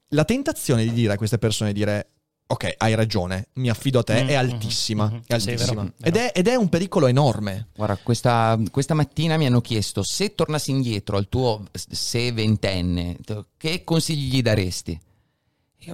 [0.10, 2.10] la tentazione di dire a queste persone, dire
[2.45, 5.05] ok, hai ragione, mi affido a te, Mm, è mhm, altissima.
[5.10, 5.22] mhm.
[5.26, 5.82] È Sì, è altissima.
[5.84, 7.70] vero, ed, è, ed è un pericolo enorme.
[7.74, 13.18] Guarda, questa, questa mattina mi hanno chiesto se tornassi indietro al tuo se ventenne,
[13.55, 14.99] che consigli gli daresti?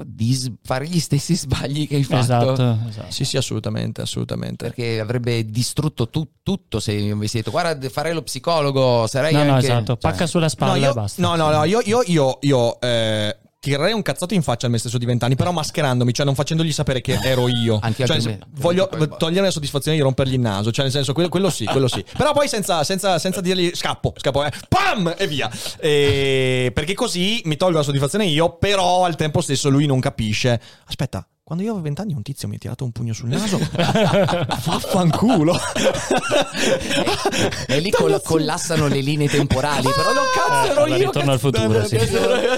[0.05, 2.53] Di fare gli stessi sbagli che hai fatto.
[2.53, 3.11] Esatto, esatto.
[3.11, 4.65] Sì, sì, assolutamente, assolutamente.
[4.65, 9.43] Perché avrebbe distrutto tu- tutto se io avessi detto guarda farei lo psicologo, sarei No,
[9.43, 9.65] no, anche...
[9.65, 9.97] esatto.
[9.97, 11.21] cioè, Pacca sulla spalla no, io, e basta.
[11.21, 14.77] No, no, no, io, io, io, io, eh, tirerei un cazzotto in faccia al me
[14.77, 17.79] stesso di vent'anni, però mascherandomi, cioè non facendogli sapere che ero io.
[17.81, 21.29] Anche cioè, me- voglio togliere la soddisfazione di rompergli il naso, cioè nel senso, quello,
[21.29, 22.03] quello sì, quello sì.
[22.17, 25.49] Però poi senza, senza, senza dirgli scappo, scappo, eh, pam, e via.
[25.79, 30.59] E- perché così mi tolgo la soddisfazione io, però al tempo stesso lui non capisce.
[30.85, 31.25] Aspetta.
[31.53, 33.59] Quando io avevo vent'anni un tizio mi ha tirato un pugno sul naso.
[34.65, 35.55] Vaffanculo.
[37.67, 41.05] E lì col- collassano le linee temporali, però non cazzo Eh, ero io.
[41.05, 41.99] ritorno al futuro, sì.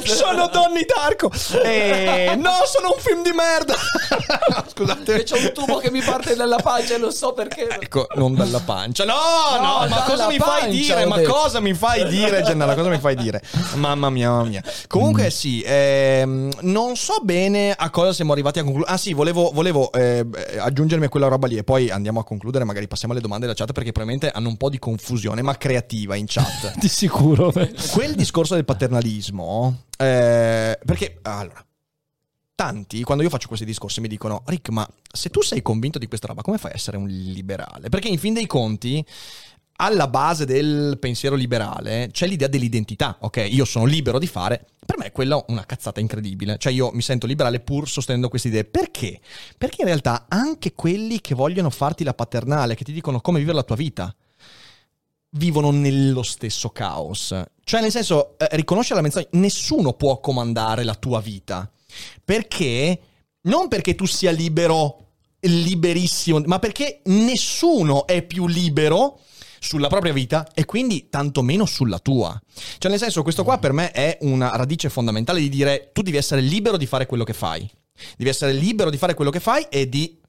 [0.05, 1.29] Sono Donny Darko.
[1.61, 3.75] Eh, no, sono un film di merda.
[4.71, 5.23] Scusate.
[5.23, 7.67] C'è un tubo che mi parte dalla pancia e non so perché.
[7.67, 9.03] Ecco, non dalla pancia.
[9.03, 9.13] No,
[9.59, 11.05] no, No, ma cosa mi fai dire?
[11.05, 11.33] Ma detto.
[11.33, 12.75] cosa mi fai dire, Gennaro?
[12.75, 13.41] Cosa mi fai dire?
[13.73, 14.63] Mamma mia, mamma mia.
[14.87, 18.84] Comunque sì, ehm, non so bene a cosa siamo arrivati a concludere.
[18.85, 20.25] Ah sì, volevo, volevo eh,
[20.57, 23.57] aggiungermi a quella roba lì e poi andiamo a concludere, magari passiamo alle domande della
[23.57, 26.77] chat perché probabilmente hanno un po' di confusione, ma creativa in chat.
[26.79, 27.51] Di sicuro.
[27.91, 31.65] Quel discorso del paternalismo, eh, perché allora,
[32.55, 36.07] tanti, quando io faccio questi discorsi, mi dicono: Rick, ma se tu sei convinto di
[36.07, 37.89] questa roba, come fai a essere un liberale?
[37.89, 39.05] Perché in fin dei conti.
[39.77, 43.45] Alla base del pensiero liberale c'è l'idea dell'identità, ok?
[43.49, 44.65] Io sono libero di fare.
[44.85, 46.57] Per me è quella una cazzata incredibile.
[46.57, 48.63] Cioè, io mi sento liberale pur sostenendo queste idee.
[48.63, 49.19] Perché?
[49.57, 53.57] Perché in realtà anche quelli che vogliono farti la paternale, che ti dicono come vivere
[53.57, 54.15] la tua vita,
[55.31, 57.35] vivono nello stesso caos.
[57.61, 61.69] Cioè, nel senso, eh, riconoscere la menzione, nessuno può comandare la tua vita.
[62.23, 62.99] Perché?
[63.41, 65.07] Non perché tu sia libero,
[65.41, 69.19] liberissimo, ma perché nessuno è più libero
[69.65, 72.39] sulla propria vita e quindi tantomeno sulla tua.
[72.77, 76.17] Cioè, nel senso, questo qua per me è una radice fondamentale di dire tu devi
[76.17, 77.69] essere libero di fare quello che fai.
[78.15, 80.19] Devi essere libero di fare quello che fai e di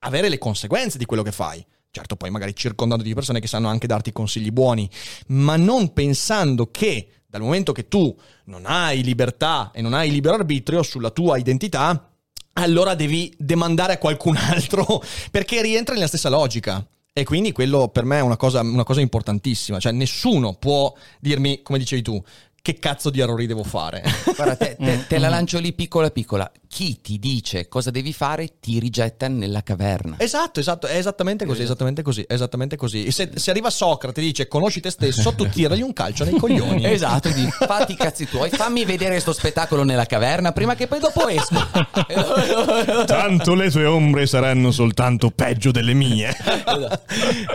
[0.00, 1.64] avere le conseguenze di quello che fai.
[1.90, 4.88] Certo, poi magari circondato di persone che sanno anche darti consigli buoni,
[5.28, 8.14] ma non pensando che dal momento che tu
[8.44, 12.10] non hai libertà e non hai libero arbitrio sulla tua identità,
[12.52, 16.86] allora devi demandare a qualcun altro perché rientra nella stessa logica.
[17.18, 19.78] E quindi quello per me è una cosa, una cosa importantissima.
[19.78, 22.22] Cioè, nessuno può dirmi, come dicevi tu,
[22.60, 24.02] che cazzo di errori devo fare.
[24.36, 26.52] Guarda, te, te, te la lancio lì piccola piccola.
[26.76, 30.16] Chi ti dice cosa devi fare ti rigetta nella caverna.
[30.18, 33.10] Esatto, esatto, è esattamente così, esattamente così, esattamente così.
[33.10, 36.84] Se, se arriva Socrate e dice conosci te stesso, tu tiragli un calcio nei coglioni.
[36.96, 40.98] Esatto, di fatti i cazzi tuoi, fammi vedere sto spettacolo nella caverna prima che poi
[40.98, 41.56] dopo esco.
[43.06, 46.36] Tanto le tue ombre saranno soltanto peggio delle mie.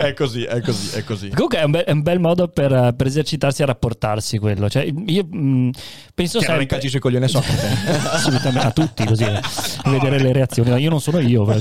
[0.00, 1.28] è così, è così, è così.
[1.28, 4.68] Comunque è un, be- è un bel modo per, per esercitarsi a rapportarsi quello.
[4.68, 5.70] Cioè, io mh,
[6.12, 6.62] penso Che non sempre...
[6.62, 7.68] incalci sui coglioni a Socrate.
[8.10, 10.70] Assolutamente, a tutti così, vedere le reazioni.
[10.70, 11.44] No, Io non sono io.
[11.48, 11.58] È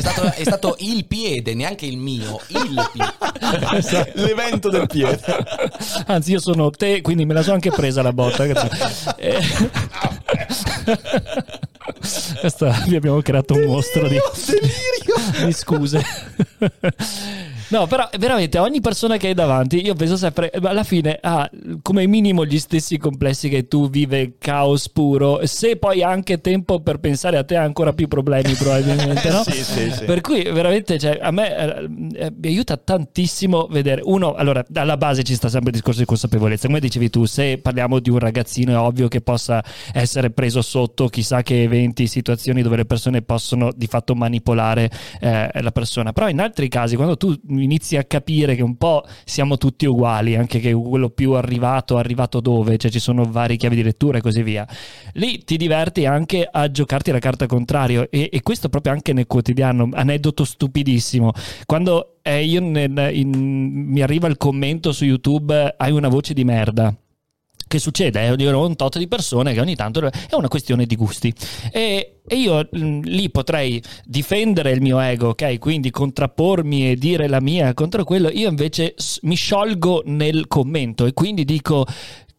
[0.00, 4.12] stato, è stato il piede, neanche il mio, il piede.
[4.14, 5.20] L'evento del piede.
[6.06, 8.44] Anzi, io sono te, quindi me la sono anche presa la botta.
[9.16, 9.38] Eh,
[12.40, 14.18] Questa- vi abbiamo creato un mostro di,
[15.44, 16.04] di scuse.
[17.68, 21.48] No, però veramente ogni persona che hai davanti, io penso sempre, alla fine ha
[21.82, 25.40] come minimo gli stessi complessi che tu, vive caos puro.
[25.44, 29.42] Se poi ha anche tempo per pensare a te, ha ancora più problemi, probabilmente, no?
[29.48, 30.04] Sì, sì, sì.
[30.04, 34.02] Per cui veramente, cioè, a me eh, eh, mi aiuta tantissimo vedere.
[34.04, 36.66] Uno, allora, alla base ci sta sempre il discorso di consapevolezza.
[36.66, 39.62] Come dicevi tu, se parliamo di un ragazzino, è ovvio che possa
[39.92, 44.90] essere preso sotto chissà che eventi, situazioni dove le persone possono di fatto manipolare
[45.20, 46.12] eh, la persona.
[46.12, 50.36] Però in altri casi, quando tu inizi a capire che un po' siamo tutti uguali,
[50.36, 54.20] anche che quello più arrivato, arrivato dove, cioè ci sono vari chiavi di lettura e
[54.20, 54.66] così via,
[55.14, 59.26] lì ti diverti anche a giocarti la carta contrario e, e questo proprio anche nel
[59.26, 61.32] quotidiano, aneddoto stupidissimo.
[61.66, 66.94] Quando eh, nel- in- mi arriva il commento su YouTube, hai una voce di merda
[67.68, 68.20] che succede?
[68.22, 71.32] È un tot di persone che ogni tanto è una questione di gusti.
[71.70, 75.58] E, e io mh, lì potrei difendere il mio ego, ok?
[75.58, 78.28] Quindi contrappormi e dire la mia contro quello.
[78.30, 81.86] Io invece mi sciolgo nel commento e quindi dico.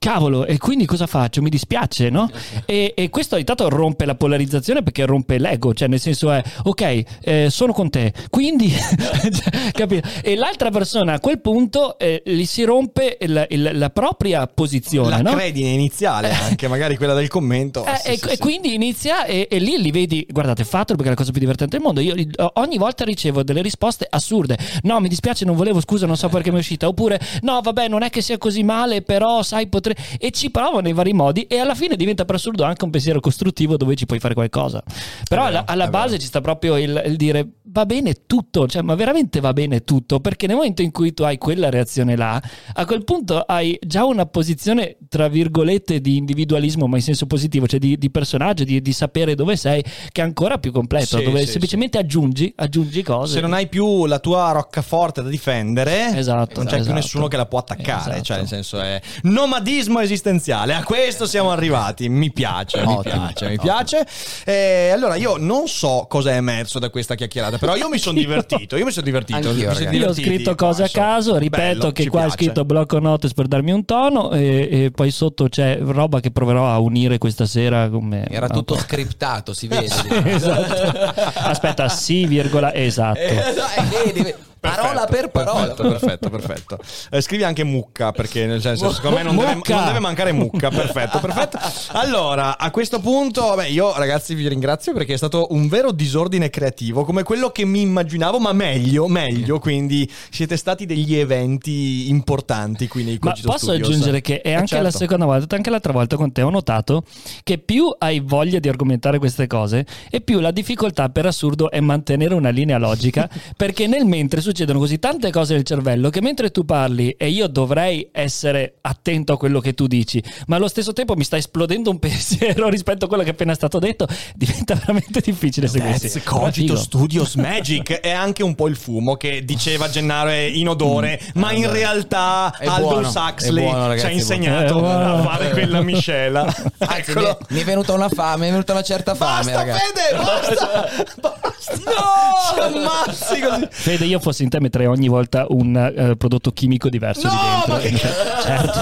[0.04, 1.42] Cavolo, e quindi cosa faccio?
[1.42, 2.32] Mi dispiace, no?
[2.66, 7.04] E, e questo intanto rompe la polarizzazione perché rompe l'ego, cioè nel senso è, ok,
[7.20, 10.08] eh, sono con te, quindi, cioè, capito?
[10.22, 15.10] E l'altra persona a quel punto eh, gli si rompe il- il- la propria posizione,
[15.10, 15.34] La no?
[15.36, 17.86] credine iniziale, anche magari quella del commento.
[17.86, 18.38] Eh, Sì, e, sì, e sì.
[18.38, 21.76] quindi inizia e, e lì li vedi, guardate, fatelo perché è la cosa più divertente
[21.76, 22.00] del mondo.
[22.00, 22.16] Io
[22.54, 24.58] ogni volta ricevo delle risposte assurde.
[24.84, 26.88] No, mi dispiace, non volevo, scusa, non so perché mi è uscita.
[26.88, 29.88] Oppure, no, vabbè, non è che sia così male, però sai, potrei.
[30.18, 33.20] E ci provano in vari modi e alla fine diventa per assurdo anche un pensiero
[33.20, 34.84] costruttivo dove ci puoi fare qualcosa.
[35.28, 36.22] Però vero, alla, alla è base vero.
[36.22, 40.20] ci sta proprio il, il dire va bene tutto, cioè, ma veramente va bene tutto,
[40.20, 42.42] perché nel momento in cui tu hai quella reazione là,
[42.74, 47.68] a quel punto hai già una posizione, tra virgolette, di individualismo, ma in senso positivo,
[47.68, 51.24] cioè di, di personaggio, di, di sapere dove sei, che è ancora più completo, Sì,
[51.24, 53.34] dove sì, semplicemente aggiungi, aggiungi cose.
[53.36, 56.96] Se non hai più la tua roccaforte da difendere, Esatto, non c'è più esatto.
[56.96, 58.12] nessuno che la può attaccare.
[58.14, 58.24] Esatto.
[58.24, 60.74] Cioè, nel senso è nomadismo esistenziale.
[60.74, 62.10] A questo siamo arrivati.
[62.10, 63.62] Mi piace, mi Ottimo, piace, mi ottimo.
[63.76, 64.08] piace.
[64.46, 68.18] E allora, io non so cosa è emerso da questa chiacchierata, però io mi sono
[68.18, 68.76] divertito.
[68.78, 69.38] Io mi sono divertito.
[69.50, 69.96] Anch'io, Mi ragazzi.
[69.96, 72.38] Io ho scritto cose a caso, ripeto Bello, che qua è piace.
[72.38, 76.68] scritto blocco notes per darmi un tono e, e poi sotto c'è roba che proverò
[76.70, 78.26] a unire questa sera come...
[78.30, 78.82] Era tutto ancora.
[78.82, 79.88] scriptato, si vede.
[80.26, 81.20] Esatto.
[81.40, 83.20] Aspetta, sì, virgola, esatto.
[83.20, 84.36] Eh, dai, vedi, vedi.
[84.60, 85.74] Parola per parola.
[85.74, 86.78] Perfetto, perfetto, perfetto.
[87.12, 90.70] Eh, scrivi anche mucca, perché nel senso, secondo me non deve, non deve mancare mucca.
[90.70, 91.58] Perfetto, perfetto.
[91.94, 96.50] Allora, a questo punto, vabbè, io ragazzi vi ringrazio perché è stato un vero disordine
[96.50, 99.60] creativo, come quello che mi immaginavo, ma meglio, meglio.
[99.60, 103.88] Quindi siete stati degli eventi importanti qui nei Ma Cogito posso Studios.
[103.88, 104.98] aggiungere che è Eh, anche la certo.
[104.98, 107.04] seconda volta, anche l'altra volta con te ho notato
[107.44, 111.80] che più hai voglia di argomentare queste cose e più la difficoltà per assurdo è
[111.80, 116.50] mantenere una linea logica perché nel mentre succedono così tante cose nel cervello che mentre
[116.50, 120.92] tu parli e io dovrei essere attento a quello che tu dici, ma allo stesso
[120.92, 124.74] tempo mi sta esplodendo un pensiero rispetto a quello che è appena stato detto, diventa
[124.74, 126.10] veramente difficile seguirsi.
[126.10, 126.76] That's Cogito.
[126.76, 131.72] Studios Magic è anche un po' il fumo che diceva Gennaro è inodore, ma in
[131.72, 136.42] realtà È Aldous buono, Huxley è buono, ragazzi, ci ha insegnato a fare quella miscela.
[136.42, 137.40] Anzi, mi, Eccolo.
[137.40, 139.82] è, mi è venuta una fame, mi è venuta una certa fame, Basta ragazzi.
[139.94, 140.90] Fede, basta!
[141.20, 141.38] basta.
[141.86, 142.54] No!
[142.54, 143.68] Ci ammazzi così.
[143.70, 147.34] Fede, io fossi in te metterei ogni volta un eh, prodotto chimico diverso No,
[147.66, 148.00] di ma dentro.
[148.00, 148.12] che-
[148.42, 148.80] certo.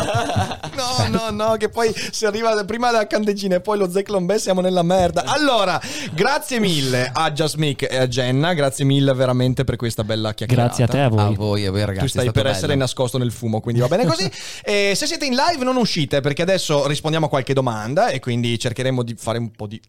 [0.75, 4.35] No, no, no, che poi si arriva prima la candeggina e poi lo Zyklon B
[4.35, 5.23] siamo nella merda.
[5.25, 5.79] Allora,
[6.13, 10.67] grazie mille a Jasmine e a Jenna, grazie mille veramente per questa bella chiacchierata.
[10.67, 11.33] Grazie a te, a voi.
[11.33, 12.01] A voi, a voi ragazzi.
[12.01, 12.79] tu stai è stato per essere bello.
[12.79, 14.29] nascosto nel fumo, quindi va bene così.
[14.63, 18.57] E se siete in live non uscite perché adesso rispondiamo a qualche domanda e quindi
[18.59, 19.79] cercheremo di fare un po' di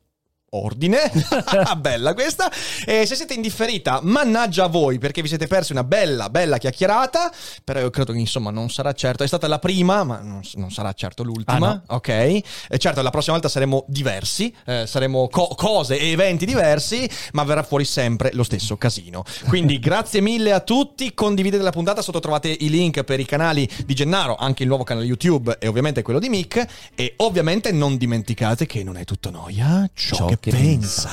[0.51, 1.11] ordine.
[1.79, 2.51] bella questa.
[2.85, 6.59] E se siete in differita, mannaggia a voi perché vi siete persi una bella, bella
[6.59, 7.33] chiacchierata.
[7.65, 9.25] Però io credo che insomma non sarà certo.
[9.25, 11.69] È stata la prima, ma non, non sarà certo l'ultima.
[11.69, 11.83] Ah, no.
[11.97, 12.09] Ok.
[12.09, 12.45] E
[12.79, 17.63] certo, la prossima volta saremo diversi, eh, saremo co- cose e eventi diversi, ma verrà
[17.63, 19.25] fuori sempre lo stesso casino.
[19.49, 23.69] Quindi grazie mille a tutti, condividete la puntata, sotto trovate i link per i canali
[23.85, 27.97] di Gennaro, anche il nuovo canale YouTube e ovviamente quello di Mick e ovviamente non
[27.97, 31.11] dimenticate che non è tutto noia ciò, Ciò che, che pensa.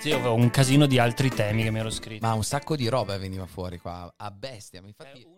[0.00, 2.26] Sì, avevo un casino di altri temi che mi ero scritto.
[2.26, 4.80] Ma un sacco di roba veniva fuori qua, a bestia.
[4.82, 5.37] Infatti...